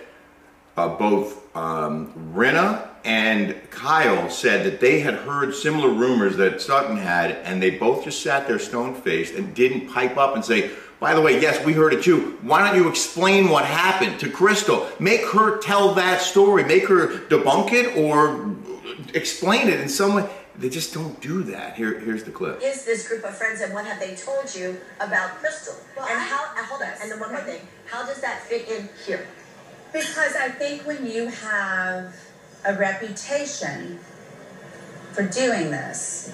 uh, 0.76 0.88
both 0.88 1.54
um, 1.54 2.12
Rinna 2.34 2.88
and 3.06 3.54
Kyle 3.70 4.28
said 4.28 4.66
that 4.66 4.80
they 4.80 4.98
had 4.98 5.14
heard 5.14 5.54
similar 5.54 5.88
rumors 5.90 6.36
that 6.38 6.60
Sutton 6.60 6.96
had, 6.96 7.30
and 7.44 7.62
they 7.62 7.70
both 7.70 8.02
just 8.02 8.20
sat 8.20 8.48
there 8.48 8.58
stone 8.58 8.94
faced 8.94 9.34
and 9.34 9.54
didn't 9.54 9.88
pipe 9.88 10.16
up 10.16 10.34
and 10.34 10.44
say, 10.44 10.70
by 10.98 11.14
the 11.14 11.20
way, 11.20 11.40
yes, 11.40 11.64
we 11.64 11.72
heard 11.72 11.94
it 11.94 12.02
too. 12.02 12.36
Why 12.42 12.66
don't 12.66 12.76
you 12.76 12.88
explain 12.88 13.48
what 13.48 13.64
happened 13.64 14.18
to 14.20 14.28
Crystal? 14.28 14.88
Make 14.98 15.24
her 15.26 15.58
tell 15.58 15.94
that 15.94 16.20
story. 16.20 16.64
Make 16.64 16.88
her 16.88 17.06
debunk 17.28 17.72
it 17.72 17.96
or 17.96 18.56
explain 19.14 19.68
it 19.68 19.78
in 19.78 19.88
some 19.88 20.14
way. 20.14 20.28
They 20.58 20.68
just 20.68 20.92
don't 20.92 21.20
do 21.20 21.44
that. 21.44 21.76
Here, 21.76 22.00
here's 22.00 22.24
the 22.24 22.32
clip. 22.32 22.60
Is 22.60 22.84
this 22.84 23.06
group 23.06 23.22
of 23.24 23.36
friends 23.36 23.60
and 23.60 23.72
what 23.72 23.84
have 23.86 24.00
they 24.00 24.16
told 24.16 24.52
you 24.52 24.80
about 24.98 25.30
Crystal? 25.36 25.74
Well, 25.96 26.06
and 26.06 26.18
I- 26.18 26.24
how, 26.24 26.44
uh, 26.60 26.64
hold 26.64 26.82
on, 26.82 26.88
and 27.00 27.12
then 27.12 27.20
one 27.20 27.30
more 27.30 27.42
thing. 27.42 27.60
How 27.84 28.04
does 28.04 28.20
that 28.22 28.42
fit 28.42 28.68
in 28.68 28.88
here? 29.06 29.28
Because 29.92 30.34
I 30.34 30.48
think 30.48 30.82
when 30.82 31.06
you 31.06 31.28
have 31.28 32.12
a 32.66 32.74
reputation 32.74 33.98
for 35.12 35.22
doing 35.22 35.70
this, 35.70 36.32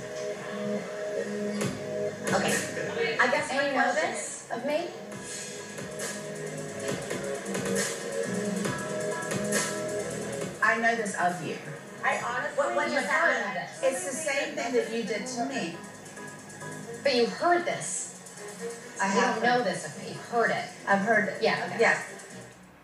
Okay. 2.33 3.17
I 3.21 3.27
guess 3.31 3.51
And 3.51 3.59
my 3.59 3.67
you 3.67 3.73
know 3.75 3.93
this 3.95 4.47
of 4.51 4.65
me? 4.65 4.89
I 10.63 10.79
know 10.81 10.95
this 10.95 11.15
of 11.17 11.45
you. 11.45 11.57
I 12.05 12.19
honestly 12.19 12.57
What- 12.57 12.75
what 12.75 12.89
you 12.91 12.97
heard 12.97 13.07
happened? 13.07 13.69
this. 13.83 13.93
It's 13.93 14.05
the 14.07 14.17
same 14.33 14.55
thing 14.55 14.73
that 14.75 14.91
you 14.91 15.03
did 15.03 15.27
to 15.27 15.45
me. 15.45 15.77
But 17.03 17.15
you 17.15 17.27
heard 17.27 17.65
this. 17.65 18.09
I 19.01 19.13
You 19.15 19.21
don't 19.21 19.43
know 19.43 19.63
this 19.63 19.85
of 19.85 19.99
me. 19.99 20.11
You 20.11 20.19
heard 20.31 20.51
it. 20.53 20.65
I've 20.87 21.01
heard 21.01 21.29
it. 21.29 21.37
Yeah, 21.43 21.65
okay. 21.67 21.77
Yes. 21.81 21.99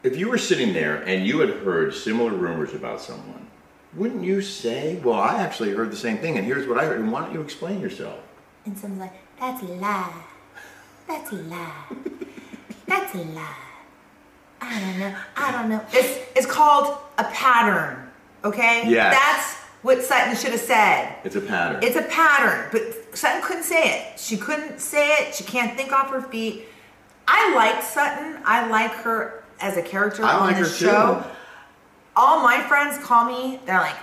If 0.03 0.17
you 0.17 0.29
were 0.29 0.39
sitting 0.39 0.73
there 0.73 1.03
and 1.03 1.27
you 1.27 1.41
had 1.41 1.51
heard 1.51 1.95
similar 1.95 2.33
rumors 2.33 2.75
about 2.75 3.01
someone, 3.01 3.49
wouldn't 3.95 4.25
you 4.25 4.43
say, 4.43 5.01
Well, 5.03 5.19
I 5.19 5.43
actually 5.43 5.71
heard 5.71 5.91
the 5.91 5.97
same 5.97 6.19
thing, 6.19 6.37
and 6.37 6.47
here's 6.47 6.69
what 6.69 6.79
I 6.79 6.85
heard, 6.85 7.01
and 7.01 7.11
why 7.11 7.21
don't 7.23 7.35
you 7.35 7.41
explain 7.41 7.81
yourself? 7.81 8.21
And 8.65 8.79
someone's 8.79 9.01
like, 9.01 9.15
that's 9.41 9.63
a 9.63 9.67
lie. 9.67 10.13
That's 11.07 11.33
a 11.33 11.37
lie. 11.37 11.85
That's 12.87 13.15
a 13.15 13.19
lie. 13.19 13.57
I 14.61 14.81
don't 14.81 14.99
know. 14.99 15.17
I 15.37 15.53
don't 15.53 15.69
know. 15.69 15.85
It's 15.93 16.19
it's 16.37 16.47
called 16.47 16.99
a 17.17 17.25
pattern. 17.25 18.11
Okay. 18.45 18.85
Yeah. 18.89 19.11
That's 19.11 19.55
what 19.83 20.03
Sutton 20.03 20.35
should 20.37 20.51
have 20.51 20.61
said. 20.61 21.17
It's 21.25 21.37
a 21.37 21.41
pattern. 21.41 21.83
It's 21.83 21.97
a 21.97 22.03
pattern, 22.03 22.69
but 22.73 23.17
Sutton 23.17 23.43
couldn't 23.43 23.63
say 23.63 23.91
it. 23.91 24.19
She 24.19 24.37
couldn't 24.37 24.81
say 24.81 25.09
it. 25.19 25.35
She 25.35 25.45
can't 25.45 25.77
think 25.77 25.93
off 25.93 26.11
her 26.11 26.23
feet. 26.23 26.67
I 27.29 27.55
like 27.55 27.83
Sutton. 27.83 28.41
I 28.45 28.67
like 28.69 28.93
her 28.93 29.38
as 29.61 29.77
a 29.77 29.83
character 29.83 30.25
I 30.25 30.35
on 30.35 30.41
like 30.41 30.57
the 30.57 30.63
her 30.63 30.67
too. 30.67 30.87
show. 30.87 31.25
All 32.17 32.43
my 32.43 32.61
friends 32.69 32.99
call 33.05 33.25
me. 33.25 33.61
They're 33.67 33.79
like, 33.81 33.97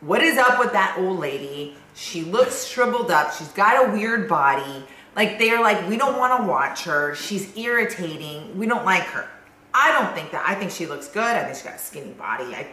"What 0.00 0.22
is 0.22 0.38
up 0.38 0.58
with 0.58 0.72
that 0.72 0.96
old 0.98 1.18
lady? 1.18 1.76
She 1.94 2.22
looks 2.22 2.64
shriveled 2.64 3.10
up. 3.10 3.32
She's 3.34 3.48
got 3.48 3.88
a 3.88 3.92
weird 3.92 4.28
body. 4.28 4.84
Like 5.16 5.38
they're 5.38 5.60
like, 5.60 5.88
we 5.88 5.96
don't 5.96 6.18
want 6.18 6.42
to 6.42 6.48
watch 6.48 6.84
her. 6.84 7.14
She's 7.14 7.56
irritating. 7.56 8.58
We 8.58 8.66
don't 8.66 8.84
like 8.84 9.04
her. 9.04 9.28
I 9.72 9.92
don't 9.92 10.12
think 10.14 10.30
that. 10.32 10.44
I 10.46 10.54
think 10.54 10.70
she 10.70 10.86
looks 10.86 11.08
good. 11.08 11.22
I 11.22 11.44
think 11.44 11.54
she's 11.56 11.64
got 11.64 11.74
a 11.76 11.78
skinny 11.78 12.12
body. 12.12 12.44
I, 12.54 12.66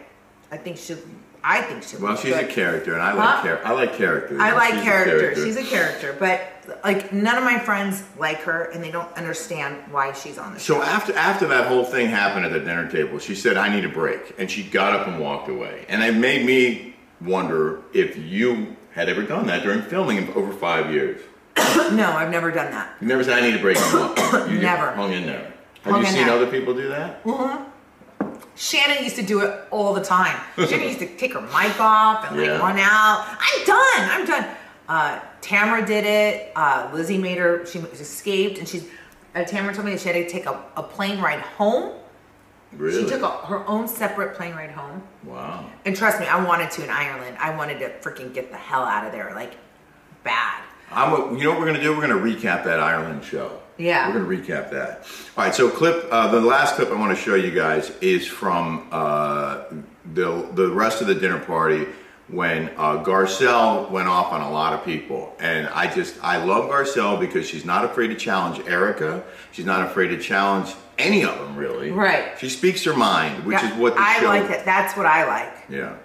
I 0.50 0.56
think 0.56 0.76
she. 0.76 0.96
I 1.44 1.60
think 1.60 1.82
she. 1.82 1.96
well, 1.96 2.16
she's 2.16 2.34
good. 2.34 2.44
a 2.44 2.46
character, 2.46 2.92
and 2.92 3.02
I 3.02 3.10
Huh? 3.10 3.16
like 3.16 3.42
char- 3.44 3.66
I 3.66 3.72
like 3.72 3.96
characters. 3.96 4.38
I 4.40 4.52
like 4.52 4.74
She's 4.74 4.80
a 4.80 4.84
character. 4.84 5.34
She's 5.34 5.56
a 5.56 5.64
character, 5.64 6.16
but 6.18 6.40
like 6.84 7.12
none 7.12 7.36
of 7.36 7.42
my 7.42 7.58
friends 7.58 8.02
like 8.16 8.42
her, 8.42 8.64
and 8.72 8.82
they 8.82 8.92
don't 8.92 9.12
understand 9.16 9.76
why 9.90 10.12
she's 10.12 10.38
on 10.38 10.54
the 10.54 10.60
show. 10.60 10.74
So 10.74 10.82
after 10.82 11.16
after 11.16 11.48
that 11.48 11.66
whole 11.66 11.84
thing 11.84 12.08
happened 12.08 12.46
at 12.46 12.52
the 12.52 12.60
dinner 12.60 12.88
table, 12.88 13.18
she 13.18 13.34
said, 13.34 13.56
"I 13.56 13.74
need 13.74 13.84
a 13.84 13.88
break," 13.88 14.34
and 14.38 14.48
she 14.48 14.62
got 14.62 14.92
up 14.94 15.08
and 15.08 15.18
walked 15.18 15.48
away. 15.48 15.84
And 15.88 16.00
it 16.04 16.14
made 16.14 16.46
me 16.46 16.94
wonder 17.20 17.80
if 17.92 18.16
you 18.16 18.76
had 18.92 19.08
ever 19.08 19.22
done 19.22 19.46
that 19.48 19.62
during 19.64 19.82
filming 19.82 20.32
over 20.34 20.52
five 20.52 20.92
years. 20.92 21.20
no, 21.92 22.12
I've 22.16 22.30
never 22.30 22.52
done 22.52 22.70
that. 22.70 22.94
You 23.00 23.08
never 23.08 23.24
said, 23.24 23.38
"I 23.38 23.40
need 23.40 23.56
a 23.56 23.60
break." 23.60 23.78
and 23.78 23.98
walked. 23.98 24.48
You 24.48 24.58
Never. 24.60 24.92
hung 24.92 25.12
in 25.12 25.26
there. 25.26 25.52
Have 25.82 25.92
Hung 25.94 26.00
you 26.02 26.06
seen 26.06 26.26
there. 26.26 26.34
other 26.36 26.46
people 26.46 26.72
do 26.72 26.88
that? 26.88 27.16
hmm 27.24 27.64
Shannon 28.54 29.02
used 29.02 29.16
to 29.16 29.22
do 29.22 29.40
it 29.40 29.60
all 29.70 29.94
the 29.94 30.02
time. 30.04 30.38
Shannon 30.56 30.86
used 30.88 30.98
to 31.00 31.06
take 31.16 31.32
her 31.34 31.40
mic 31.40 31.80
off 31.80 32.26
and 32.28 32.36
like 32.38 32.46
Yeah. 32.46 32.58
run 32.58 32.78
out. 32.78 33.26
I'm 33.40 33.64
done. 33.66 34.10
I'm 34.10 34.26
done. 34.26 34.56
Uh, 34.88 35.20
Tamara 35.40 35.84
did 35.86 36.04
it. 36.04 36.52
Uh, 36.54 36.90
Lizzie 36.92 37.18
made 37.18 37.38
her. 37.38 37.64
She 37.66 37.78
escaped, 37.78 38.58
and 38.58 38.68
she's. 38.68 38.86
Uh, 39.34 39.44
Tamara 39.44 39.72
told 39.74 39.86
me 39.86 39.92
that 39.92 40.00
she 40.00 40.08
had 40.08 40.14
to 40.14 40.28
take 40.28 40.46
a, 40.46 40.62
a 40.76 40.82
plane 40.82 41.20
ride 41.20 41.40
home. 41.40 41.94
Really? 42.72 43.02
She 43.02 43.08
took 43.08 43.22
a, 43.22 43.28
her 43.46 43.66
own 43.66 43.86
separate 43.88 44.34
plane 44.34 44.54
ride 44.54 44.70
home. 44.70 45.02
wow. 45.24 45.64
And 45.84 45.94
trust 45.96 46.20
me, 46.20 46.26
I 46.26 46.42
wanted 46.44 46.70
to 46.72 46.84
in 46.84 46.90
Ireland. 46.90 47.36
I 47.40 47.54
wanted 47.56 47.78
to 47.80 47.88
freaking 48.00 48.32
get 48.34 48.50
the 48.50 48.56
hell 48.56 48.82
out 48.84 49.06
of 49.06 49.12
there, 49.12 49.32
like 49.34 49.56
bad. 50.24 50.62
I'm 50.94 51.12
a, 51.12 51.38
you 51.38 51.44
know 51.44 51.50
what 51.50 51.60
we're 51.60 51.66
gonna 51.66 51.82
do? 51.82 51.94
We're 51.96 52.06
gonna 52.06 52.14
recap 52.20 52.64
that 52.64 52.80
Ireland 52.80 53.24
show. 53.24 53.58
Yeah. 53.78 54.08
We're 54.08 54.22
gonna 54.24 54.42
recap 54.42 54.70
that. 54.70 55.06
All 55.36 55.44
right. 55.44 55.54
So 55.54 55.68
clip. 55.70 56.06
Uh, 56.10 56.28
the 56.30 56.40
last 56.40 56.76
clip 56.76 56.90
I 56.90 56.94
want 56.98 57.16
to 57.16 57.22
show 57.22 57.34
you 57.34 57.50
guys 57.50 57.90
is 58.00 58.26
from 58.26 58.86
uh, 58.92 59.64
the 60.14 60.48
the 60.54 60.68
rest 60.70 61.00
of 61.00 61.06
the 61.06 61.14
dinner 61.14 61.38
party 61.38 61.86
when 62.28 62.68
uh, 62.76 63.02
Garcelle 63.02 63.90
went 63.90 64.08
off 64.08 64.32
on 64.32 64.40
a 64.40 64.50
lot 64.50 64.72
of 64.72 64.84
people, 64.84 65.34
and 65.40 65.66
I 65.68 65.92
just 65.92 66.22
I 66.22 66.42
love 66.42 66.70
Garcelle 66.70 67.18
because 67.18 67.46
she's 67.48 67.64
not 67.64 67.84
afraid 67.84 68.08
to 68.08 68.14
challenge 68.14 68.64
Erika. 68.66 69.24
She's 69.50 69.66
not 69.66 69.82
afraid 69.86 70.08
to 70.08 70.18
challenge 70.18 70.74
any 70.98 71.24
of 71.24 71.36
them 71.38 71.56
really. 71.56 71.90
Right. 71.90 72.38
She 72.38 72.48
speaks 72.48 72.84
her 72.84 72.94
mind, 72.96 73.44
which 73.44 73.62
is 73.62 73.72
what 73.74 73.94
the 73.94 74.00
I 74.00 74.20
show. 74.20 74.26
like 74.26 74.50
it. 74.50 74.64
That's 74.64 74.96
what 74.96 75.06
I 75.06 75.26
like. 75.26 75.54
Yeah. 75.68 75.96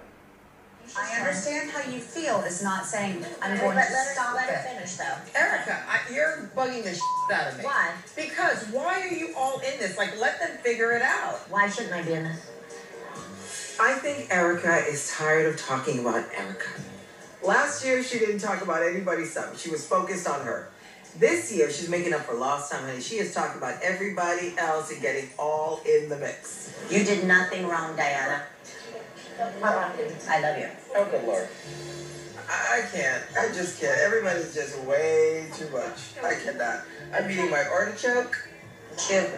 I 0.96 1.18
understand 1.20 1.70
how 1.70 1.90
you 1.90 2.00
feel. 2.00 2.42
It's 2.46 2.62
not 2.62 2.86
saying 2.86 3.24
I'm 3.42 3.56
going 3.58 3.76
Let- 3.76 3.88
to 3.88 3.92
let 3.94 4.06
her- 4.06 4.12
stop 4.14 4.34
let 4.34 4.48
her 4.48 4.54
it. 4.54 4.74
finish, 4.74 4.94
though. 4.96 5.38
Erika, 5.38 5.82
I, 5.88 6.12
you're 6.12 6.50
bugging 6.56 6.82
the 6.84 6.92
shit 6.94 7.02
out 7.32 7.52
of 7.52 7.58
me. 7.58 7.64
Why? 7.64 7.92
Because 8.16 8.64
why 8.68 9.00
are 9.02 9.06
you 9.12 9.34
all 9.36 9.58
in 9.60 9.78
this? 9.78 9.96
Like, 9.98 10.18
let 10.18 10.40
them 10.40 10.56
figure 10.58 10.92
it 10.92 11.02
out. 11.02 11.40
Why 11.50 11.68
shouldn't 11.68 11.94
I 11.94 12.02
be 12.02 12.12
in 12.14 12.24
this? 12.24 12.50
I 13.80 13.94
think 13.94 14.28
Erika 14.30 14.84
is 14.86 15.12
tired 15.12 15.46
of 15.46 15.60
talking 15.60 16.00
about 16.00 16.24
Erika. 16.36 16.68
Last 17.42 17.84
year, 17.84 18.02
she 18.02 18.18
didn't 18.18 18.40
talk 18.40 18.62
about 18.62 18.82
anybody's 18.82 19.32
son. 19.32 19.56
She 19.56 19.70
was 19.70 19.86
focused 19.86 20.28
on 20.28 20.40
her. 20.44 20.68
This 21.16 21.52
year, 21.52 21.70
she's 21.70 21.88
making 21.88 22.12
up 22.12 22.22
for 22.22 22.34
lost 22.34 22.72
time, 22.72 22.84
honey. 22.84 23.00
She 23.00 23.16
is 23.18 23.32
talking 23.32 23.58
about 23.58 23.80
everybody 23.82 24.54
else 24.58 24.90
and 24.90 25.00
getting 25.00 25.28
all 25.38 25.80
in 25.86 26.08
the 26.08 26.16
mix. 26.16 26.72
You 26.90 27.04
did 27.04 27.24
nothing 27.26 27.66
wrong, 27.66 27.96
Diana. 27.96 28.42
I 29.40 30.40
love 30.40 30.58
you. 30.58 30.68
Oh, 30.94 31.04
good 31.10 31.24
lord. 31.24 31.48
I, 32.48 32.80
I 32.82 32.96
can't. 32.96 33.22
I 33.38 33.48
just 33.52 33.80
can't. 33.80 33.98
Everybody's 34.00 34.54
just 34.54 34.78
way 34.84 35.48
too 35.54 35.68
much. 35.70 36.14
I 36.24 36.34
cannot. 36.34 36.82
I'm 37.14 37.30
eating 37.30 37.50
my 37.50 37.64
artichoke. 37.64 38.36
And 39.12 39.28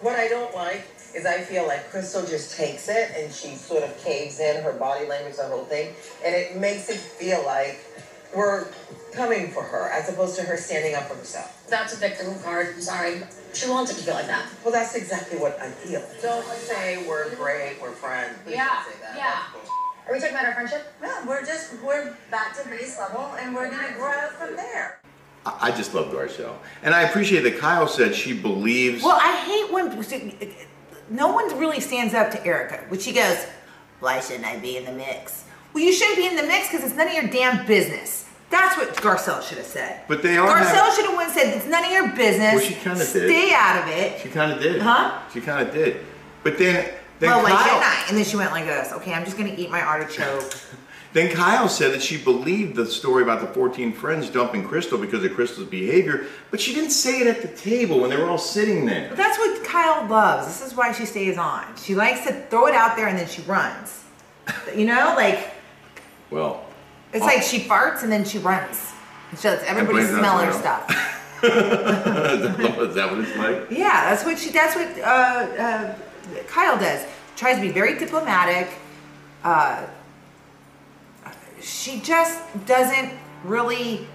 what 0.00 0.16
I 0.18 0.28
don't 0.28 0.54
like 0.54 0.86
is 1.14 1.26
I 1.26 1.40
feel 1.40 1.66
like 1.66 1.90
Crystal 1.90 2.24
just 2.24 2.56
takes 2.56 2.88
it 2.88 3.10
and 3.16 3.32
she 3.32 3.56
sort 3.56 3.82
of 3.82 3.96
caves 4.04 4.40
in, 4.40 4.62
her 4.62 4.72
body 4.72 5.06
language, 5.06 5.36
the 5.36 5.44
whole 5.44 5.64
thing, 5.64 5.94
and 6.24 6.34
it 6.34 6.56
makes 6.56 6.88
it 6.88 6.96
feel 6.98 7.44
like 7.44 7.80
we're 8.34 8.66
coming 9.12 9.50
for 9.50 9.62
her 9.62 9.90
as 9.90 10.08
opposed 10.08 10.36
to 10.36 10.42
her 10.42 10.56
standing 10.56 10.94
up 10.94 11.04
for 11.08 11.14
herself. 11.16 11.66
That's 11.68 11.92
a 11.94 11.96
victim 11.98 12.34
card. 12.42 12.68
I'm 12.74 12.80
sorry. 12.80 13.22
She 13.52 13.68
wants 13.68 13.90
it 13.92 13.96
to 13.96 14.04
feel 14.04 14.14
like 14.14 14.26
that. 14.28 14.46
Well, 14.64 14.72
that's 14.72 14.94
exactly 14.94 15.38
what 15.38 15.60
I 15.60 15.68
feel. 15.68 16.02
Don't 16.22 16.44
say 16.46 17.06
we're 17.06 17.34
great, 17.34 17.76
we're 17.82 17.90
friends. 17.90 18.38
Please 18.44 18.54
Yeah, 18.56 18.68
don't 18.84 18.92
say 18.94 19.00
that. 19.02 19.16
yeah. 19.16 19.42
That's 20.06 20.08
bullshit. 20.08 20.08
Are 20.08 20.12
we 20.12 20.20
talking 20.20 20.34
about 20.36 20.46
our 20.46 20.54
friendship? 20.54 20.92
Yeah, 21.02 21.26
we're 21.26 21.44
just 21.44 21.82
we're 21.82 22.14
back 22.30 22.56
to 22.62 22.68
base 22.68 22.98
level 22.98 23.34
and 23.40 23.54
we're 23.54 23.70
gonna 23.70 23.92
grow 23.96 24.28
from 24.38 24.56
there. 24.56 25.00
I 25.46 25.68
I 25.68 25.70
just 25.72 25.94
love 25.94 26.12
Garcelle, 26.12 26.54
and 26.82 26.94
I 26.94 27.02
appreciate 27.02 27.42
that 27.42 27.58
Kyle 27.58 27.88
said 27.88 28.14
she 28.14 28.32
believes. 28.32 29.02
Well, 29.02 29.18
I 29.20 29.36
hate 29.36 29.72
when 29.72 30.04
no 31.10 31.32
one 31.32 31.58
really 31.58 31.80
stands 31.80 32.14
up 32.14 32.30
to 32.30 32.46
Erika, 32.46 32.84
which 32.88 33.02
she 33.02 33.12
goes, 33.12 33.38
Why 34.00 34.20
shouldn't 34.20 34.46
I 34.46 34.58
be 34.58 34.76
in 34.76 34.84
the 34.84 34.92
mix? 34.92 35.44
"Well, 35.72 35.82
you 35.82 35.92
shouldn't 35.92 36.16
be 36.18 36.26
in 36.26 36.36
the 36.36 36.42
mix 36.42 36.68
because 36.68 36.84
it's 36.84 36.94
none 36.96 37.08
of 37.08 37.14
your 37.14 37.28
damn 37.28 37.66
business." 37.66 38.26
That's 38.50 38.76
what 38.76 38.94
Garcelle 38.96 39.42
should 39.42 39.56
have 39.58 39.66
said. 39.66 40.00
But 40.08 40.22
they 40.22 40.36
are 40.36 40.46
Garcelle 40.46 40.64
having- 40.74 40.94
should 40.94 41.06
have 41.06 41.16
went 41.16 41.30
and 41.30 41.38
said, 41.40 41.56
"It's 41.56 41.66
none 41.66 41.84
of 41.84 41.90
your 41.90 42.08
business." 42.08 42.54
Well, 42.54 42.62
she 42.64 42.74
kinda 42.74 42.98
did. 42.98 43.06
Stay 43.06 43.52
out 43.54 43.82
of 43.82 43.88
it. 43.88 44.20
She 44.20 44.28
kind 44.28 44.52
of 44.52 44.60
did. 44.60 44.82
Huh? 44.82 45.18
She 45.32 45.40
kind 45.40 45.66
of 45.66 45.72
did. 45.74 46.04
But 46.42 46.58
then, 46.58 46.88
then 47.22 47.30
well, 47.30 47.44
why 47.44 47.50
Kyle? 47.50 48.06
And 48.08 48.18
then 48.18 48.24
she 48.24 48.36
went 48.36 48.50
like 48.50 48.64
this. 48.64 48.92
Okay, 48.92 49.14
I'm 49.14 49.24
just 49.24 49.38
gonna 49.38 49.54
eat 49.56 49.70
my 49.70 49.80
artichoke. 49.80 50.52
then 51.12 51.32
Kyle 51.32 51.68
said 51.68 51.92
that 51.92 52.02
she 52.02 52.16
believed 52.16 52.74
the 52.74 52.84
story 52.84 53.22
about 53.22 53.40
the 53.40 53.46
14 53.46 53.92
friends 53.92 54.28
dumping 54.28 54.66
Crystal 54.66 54.98
because 54.98 55.22
of 55.22 55.32
Crystal's 55.32 55.68
behavior, 55.68 56.26
but 56.50 56.60
she 56.60 56.74
didn't 56.74 56.90
say 56.90 57.20
it 57.20 57.28
at 57.28 57.40
the 57.40 57.48
table 57.56 58.00
when 58.00 58.10
they 58.10 58.16
were 58.16 58.28
all 58.28 58.38
sitting 58.38 58.86
there. 58.86 59.08
But 59.08 59.18
that's 59.18 59.38
what 59.38 59.62
Kyle 59.62 60.04
loves. 60.08 60.48
This 60.48 60.66
is 60.66 60.76
why 60.76 60.90
she 60.90 61.06
stays 61.06 61.38
on. 61.38 61.64
She 61.76 61.94
likes 61.94 62.26
to 62.26 62.32
throw 62.46 62.66
it 62.66 62.74
out 62.74 62.96
there 62.96 63.06
and 63.06 63.16
then 63.16 63.28
she 63.28 63.42
runs. 63.42 64.02
You 64.74 64.86
know, 64.86 65.14
like 65.16 65.52
Well, 66.30 66.64
it's 67.12 67.24
like 67.24 67.42
she 67.42 67.60
farts 67.60 68.02
and 68.02 68.10
then 68.10 68.24
she 68.24 68.38
runs. 68.38 68.90
And 69.30 69.38
she 69.38 69.46
lets 69.46 69.62
everybody 69.64 70.04
smell 70.06 70.38
her 70.38 70.52
stuff. 70.52 70.90
is 71.44 72.94
that 72.94 73.08
what 73.10 73.20
it's 73.20 73.36
like? 73.36 73.70
Yeah, 73.70 74.10
that's 74.10 74.24
what 74.24 74.38
she. 74.38 74.50
That's 74.50 74.74
what 74.74 74.88
uh, 74.98 75.62
uh, 75.62 75.94
Kyle 76.46 76.78
does. 76.78 77.06
Tries 77.36 77.56
to 77.56 77.62
be 77.62 77.70
very 77.70 77.98
diplomatic. 77.98 78.68
Uh, 79.42 79.86
she 81.60 82.00
just 82.00 82.40
doesn't 82.66 83.12
really. 83.44 84.06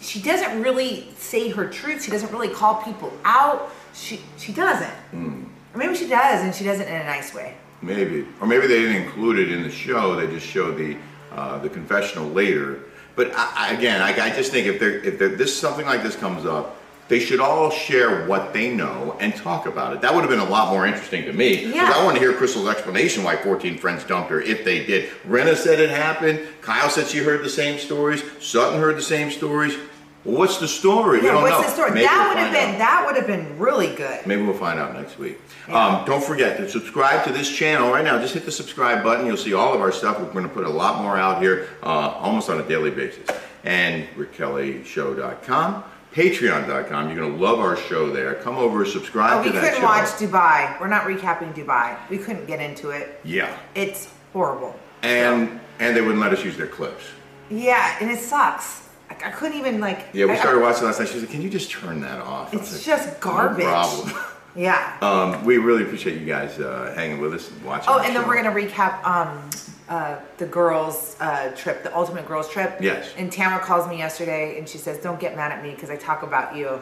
She 0.00 0.20
doesn't 0.20 0.60
really 0.62 1.08
say 1.16 1.50
her 1.50 1.68
truth. 1.68 2.04
She 2.04 2.10
doesn't 2.10 2.32
really 2.32 2.48
call 2.48 2.82
people 2.82 3.12
out. 3.24 3.70
She 3.94 4.20
she 4.36 4.52
doesn't. 4.52 4.90
Hmm. 5.10 5.44
Or 5.74 5.78
maybe 5.78 5.94
she 5.94 6.08
does, 6.08 6.42
and 6.42 6.54
she 6.54 6.64
doesn't 6.64 6.86
in 6.86 6.94
a 6.94 7.04
nice 7.04 7.34
way. 7.34 7.54
Maybe, 7.80 8.26
or 8.40 8.46
maybe 8.46 8.66
they 8.66 8.80
didn't 8.80 9.02
include 9.02 9.38
it 9.38 9.52
in 9.52 9.62
the 9.62 9.70
show. 9.70 10.16
They 10.16 10.26
just 10.26 10.46
showed 10.46 10.76
the 10.76 10.96
uh, 11.32 11.58
the 11.58 11.68
confessional 11.68 12.28
later. 12.28 12.80
But 13.14 13.32
I, 13.34 13.52
I, 13.54 13.74
again, 13.74 14.00
I, 14.00 14.10
I 14.10 14.30
just 14.30 14.50
think 14.50 14.66
if 14.66 14.80
they're 14.80 14.98
if 15.04 15.18
they're, 15.18 15.28
this 15.28 15.56
something 15.56 15.86
like 15.86 16.02
this 16.02 16.16
comes 16.16 16.46
up, 16.46 16.76
they 17.08 17.18
should 17.20 17.40
all 17.40 17.70
share 17.70 18.26
what 18.26 18.52
they 18.52 18.68
know 18.74 19.16
and 19.20 19.34
talk 19.34 19.66
about 19.66 19.94
it. 19.94 20.00
That 20.02 20.14
would 20.14 20.20
have 20.20 20.30
been 20.30 20.40
a 20.40 20.48
lot 20.48 20.70
more 20.72 20.86
interesting 20.86 21.24
to 21.24 21.32
me 21.32 21.64
Yeah. 21.74 21.90
I 21.94 22.04
want 22.04 22.16
to 22.16 22.20
hear 22.20 22.32
Crystal's 22.34 22.68
explanation 22.68 23.24
why 23.24 23.36
14 23.36 23.78
friends 23.78 24.04
dumped 24.04 24.30
her 24.30 24.40
if 24.40 24.64
they 24.64 24.84
did. 24.84 25.08
Rinna 25.26 25.56
said 25.56 25.80
it 25.80 25.90
happened. 25.90 26.40
Kyle 26.60 26.90
said 26.90 27.06
she 27.06 27.18
heard 27.18 27.42
the 27.42 27.48
same 27.50 27.78
stories. 27.78 28.22
Sutton 28.40 28.78
heard 28.80 28.96
the 28.96 29.02
same 29.02 29.30
stories. 29.30 29.76
Well, 30.24 30.36
what's 30.38 30.58
the 30.58 30.68
story? 30.68 31.22
Yeah, 31.22 31.32
don't 31.32 31.42
what's 31.42 31.56
know. 31.56 31.62
the 31.62 31.68
story? 31.70 31.90
Maybe 31.92 32.04
that 32.06 32.18
we'll 32.18 32.28
would 32.34 32.38
have 32.38 32.52
been 32.52 32.74
out. 32.74 32.78
that 32.78 33.02
would 33.06 33.16
have 33.16 33.26
been 33.26 33.58
really 33.58 33.94
good. 33.94 34.26
Maybe 34.26 34.42
we'll 34.42 34.52
find 34.52 34.78
out 34.78 34.92
next 34.92 35.16
week. 35.18 35.38
Um, 35.68 36.04
don't 36.04 36.22
forget 36.22 36.56
to 36.58 36.68
subscribe 36.68 37.24
to 37.26 37.32
this 37.32 37.48
channel 37.50 37.90
right 37.90 38.04
now. 38.04 38.18
Just 38.18 38.34
hit 38.34 38.44
the 38.44 38.50
subscribe 38.52 39.02
button. 39.02 39.26
You'll 39.26 39.36
see 39.36 39.54
all 39.54 39.72
of 39.74 39.80
our 39.80 39.92
stuff. 39.92 40.18
We're 40.18 40.30
going 40.32 40.44
to 40.48 40.52
put 40.52 40.64
a 40.64 40.68
lot 40.68 41.00
more 41.02 41.16
out 41.16 41.40
here 41.40 41.68
uh, 41.82 41.86
almost 41.86 42.50
on 42.50 42.60
a 42.60 42.64
daily 42.68 42.90
basis. 42.90 43.26
And 43.64 44.06
RickKellyShow.com, 44.16 45.84
Patreon.com. 46.14 47.08
You're 47.08 47.16
going 47.16 47.32
to 47.36 47.38
love 47.42 47.60
our 47.60 47.76
show 47.76 48.10
there. 48.10 48.34
Come 48.36 48.56
over, 48.56 48.84
subscribe 48.84 49.32
Oh, 49.34 49.42
we 49.42 49.48
to 49.48 49.52
that 49.52 49.60
couldn't 49.62 49.80
show. 49.80 49.84
watch 49.84 50.06
Dubai. 50.18 50.80
We're 50.80 50.88
not 50.88 51.02
recapping 51.04 51.54
Dubai. 51.54 51.96
We 52.08 52.18
couldn't 52.18 52.46
get 52.46 52.60
into 52.60 52.90
it. 52.90 53.20
Yeah. 53.24 53.56
It's 53.74 54.08
horrible. 54.32 54.74
And 55.02 55.60
and 55.80 55.96
they 55.96 56.00
wouldn't 56.00 56.18
let 56.20 56.32
us 56.32 56.44
use 56.44 56.56
their 56.56 56.66
clips. 56.66 57.04
Yeah, 57.50 57.96
and 58.00 58.10
it 58.10 58.18
sucks. 58.18 58.88
I, 59.08 59.14
I 59.28 59.30
couldn't 59.30 59.56
even 59.58 59.80
like. 59.80 60.08
Yeah, 60.12 60.24
we 60.26 60.32
I- 60.32 60.36
started 60.38 60.60
watching 60.60 60.84
last 60.84 60.98
night. 60.98 61.08
She 61.08 61.20
like, 61.20 61.30
"Can 61.30 61.40
you 61.40 61.48
just 61.48 61.70
turn 61.70 62.00
that 62.00 62.20
off?" 62.20 62.52
It's 62.52 62.72
like, 62.72 62.82
just 62.82 63.20
garbage. 63.20 63.64
No 63.64 63.70
problem. 63.70 64.12
Yeah. 64.56 64.96
Um, 65.02 65.44
we 65.44 65.58
really 65.58 65.84
appreciate 65.84 66.18
you 66.18 66.26
guys 66.26 66.58
uh, 66.58 66.92
hanging 66.96 67.20
with 67.20 67.32
us 67.32 67.48
and 67.48 67.62
watching. 67.64 67.90
Oh, 67.92 68.00
and 68.00 68.16
then 68.16 68.26
we're 68.26 68.34
gonna 68.42 68.50
recap 68.50 69.04
um, 69.04 69.48
uh, 69.88 70.16
the 70.36 70.46
girls 70.46 71.16
uh, 71.20 71.50
trip, 71.56 71.82
the 71.82 71.94
ultimate 71.96 72.26
girls 72.28 72.48
trip. 72.50 72.78
Yes. 72.80 73.10
And 73.16 73.30
Tamara 73.32 73.62
calls 73.64 73.88
me 73.88 73.98
yesterday 73.98 74.58
and 74.58 74.68
she 74.68 74.78
says, 74.78 74.98
"Don't 75.02 75.18
get 75.20 75.36
mad 75.36 75.52
at 75.52 75.62
me 75.62 75.70
because 75.70 75.90
I 75.90 75.96
talk 75.96 76.22
about 76.22 76.54
you." 76.56 76.80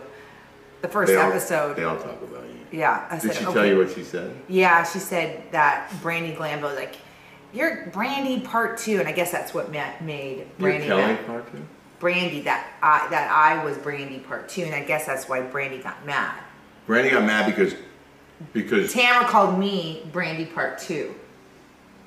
The 0.82 0.88
first 0.88 1.10
They 1.10 1.16
all- 1.16 1.30
episode. 1.30 1.76
They 1.76 1.84
all 1.84 1.96
talk 1.96 2.20
about 2.22 2.44
you. 2.44 2.58
yeah. 2.78 3.06
I 3.10 3.18
Did 3.18 3.32
said, 3.32 3.36
she 3.40 3.44
okay. 3.46 3.54
tell 3.54 3.66
you 3.66 3.78
what 3.78 3.90
she 3.94 4.02
said? 4.04 4.34
Yeah, 4.48 4.84
she 4.84 4.98
said 4.98 5.42
that 5.52 5.88
Brandi 6.02 6.36
Glanville 6.36 6.74
like, 6.74 6.96
"You're 7.52 7.86
Brandi 7.92 8.44
Part 8.44 8.76
2. 8.78 8.98
and 9.00 9.08
I 9.08 9.12
guess 9.12 9.30
that's 9.32 9.54
what 9.54 9.72
ma- 9.72 9.84
made 10.00 10.46
You're 10.58 10.72
Brandi 10.72 10.86
Kelly 10.86 11.02
mad. 11.02 11.26
part 11.26 11.50
two? 11.52 11.62
Brandi 12.00 12.44
that 12.44 12.66
I 12.82 13.06
that 13.10 13.30
I 13.30 13.64
was 13.64 13.76
Brandi 13.78 14.26
Part 14.26 14.48
Two, 14.48 14.62
and 14.64 14.74
I 14.74 14.82
guess 14.84 15.06
that's 15.06 15.28
why 15.28 15.40
Brandi 15.40 15.82
got 15.82 16.04
mad. 16.04 16.34
Brandi 16.86 17.10
got 17.10 17.24
mad 17.24 17.46
because 17.46 17.74
because 18.52 18.92
Tamara 18.92 19.24
called 19.26 19.58
me 19.58 20.02
Brandi 20.12 20.52
Part 20.52 20.78
Two. 20.78 21.14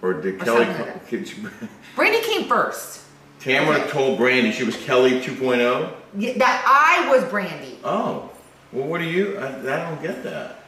Or 0.01 0.13
did 0.13 0.35
Or 0.41 0.45
Kelly 0.45 0.65
something 0.65 0.85
like 0.85 1.09
Brandi 1.95 2.23
came 2.23 2.47
first. 2.47 3.03
Tamara 3.39 3.87
told 3.89 4.19
Brandi 4.19 4.51
she 4.51 4.63
was 4.63 4.75
Kelly 4.77 5.17
oh? 5.17 5.21
2.0? 5.21 5.93
Yeah, 6.17 6.33
that 6.37 6.63
I 6.65 7.09
was 7.09 7.23
Brandi. 7.25 7.77
Oh. 7.83 8.29
Well, 8.71 8.87
what 8.87 8.99
do 8.99 9.05
you 9.05 9.37
I, 9.37 9.47
I 9.59 9.89
don't 9.89 10.01
get 10.01 10.23
that. 10.23 10.63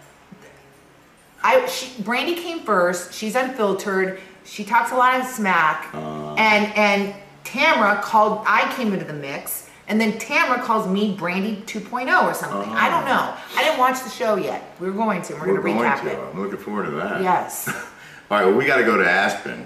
I 1.44 1.66
she, 1.68 2.02
Brandi 2.04 2.36
came 2.36 2.62
first. 2.62 3.14
She's 3.14 3.36
unfiltered. 3.36 4.20
She 4.44 4.64
talks 4.64 4.92
a 4.92 4.96
lot 4.96 5.20
of 5.20 5.26
smack. 5.26 5.94
Uh. 5.94 6.34
and 6.36 6.74
and 6.76 7.16
Tamara 7.44 8.02
called. 8.02 8.44
I 8.46 8.72
came 8.76 8.94
into 8.94 9.06
the 9.06 9.14
mix, 9.14 9.70
and 9.88 10.00
then 10.00 10.18
Tamara 10.20 10.62
calls 10.62 10.88
me 10.88 11.16
Brandi 11.18 11.64
2.0 11.66 12.24
or 12.24 12.34
something. 12.34 12.72
I 12.74 12.90
don't 12.90 13.06
know. 13.06 13.36
I 13.56 13.64
didn't 13.64 13.80
watch 13.80 14.04
the 14.04 14.10
show 14.10 14.36
yet. 14.36 14.64
We 14.80 14.88
were 14.88 14.94
going 14.94 15.22
to. 15.24 15.34
We're, 15.34 15.40
We're 15.40 15.62
going 15.62 15.78
to 15.78 15.84
going 15.84 15.92
recap 15.92 16.02
to. 16.02 16.12
it. 16.12 16.20
I'm 16.20 16.42
looking 16.42 16.60
forward 16.60 16.86
to 16.86 16.92
that. 16.92 17.22
Yes. 17.22 17.70
All 18.32 18.38
right, 18.38 18.46
well, 18.46 18.56
we 18.56 18.66
got 18.66 18.78
to 18.78 18.86
go 18.86 18.96
to 18.96 19.06
Aspen. 19.06 19.66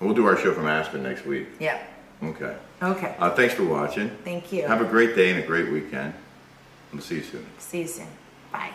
We'll 0.00 0.14
do 0.14 0.24
our 0.24 0.38
show 0.38 0.54
from 0.54 0.66
Aspen 0.66 1.02
next 1.02 1.26
week. 1.26 1.46
Yeah. 1.58 1.82
Okay. 2.22 2.56
Okay. 2.82 3.14
Uh, 3.18 3.34
thanks 3.34 3.52
for 3.52 3.64
watching. 3.64 4.08
Thank 4.24 4.50
you. 4.50 4.66
Have 4.66 4.80
a 4.80 4.86
great 4.86 5.14
day 5.14 5.30
and 5.30 5.44
a 5.44 5.46
great 5.46 5.70
weekend. 5.70 6.14
We'll 6.90 7.02
see 7.02 7.16
you 7.16 7.22
soon. 7.22 7.46
See 7.58 7.82
you 7.82 7.86
soon. 7.86 8.06
Bye. 8.50 8.72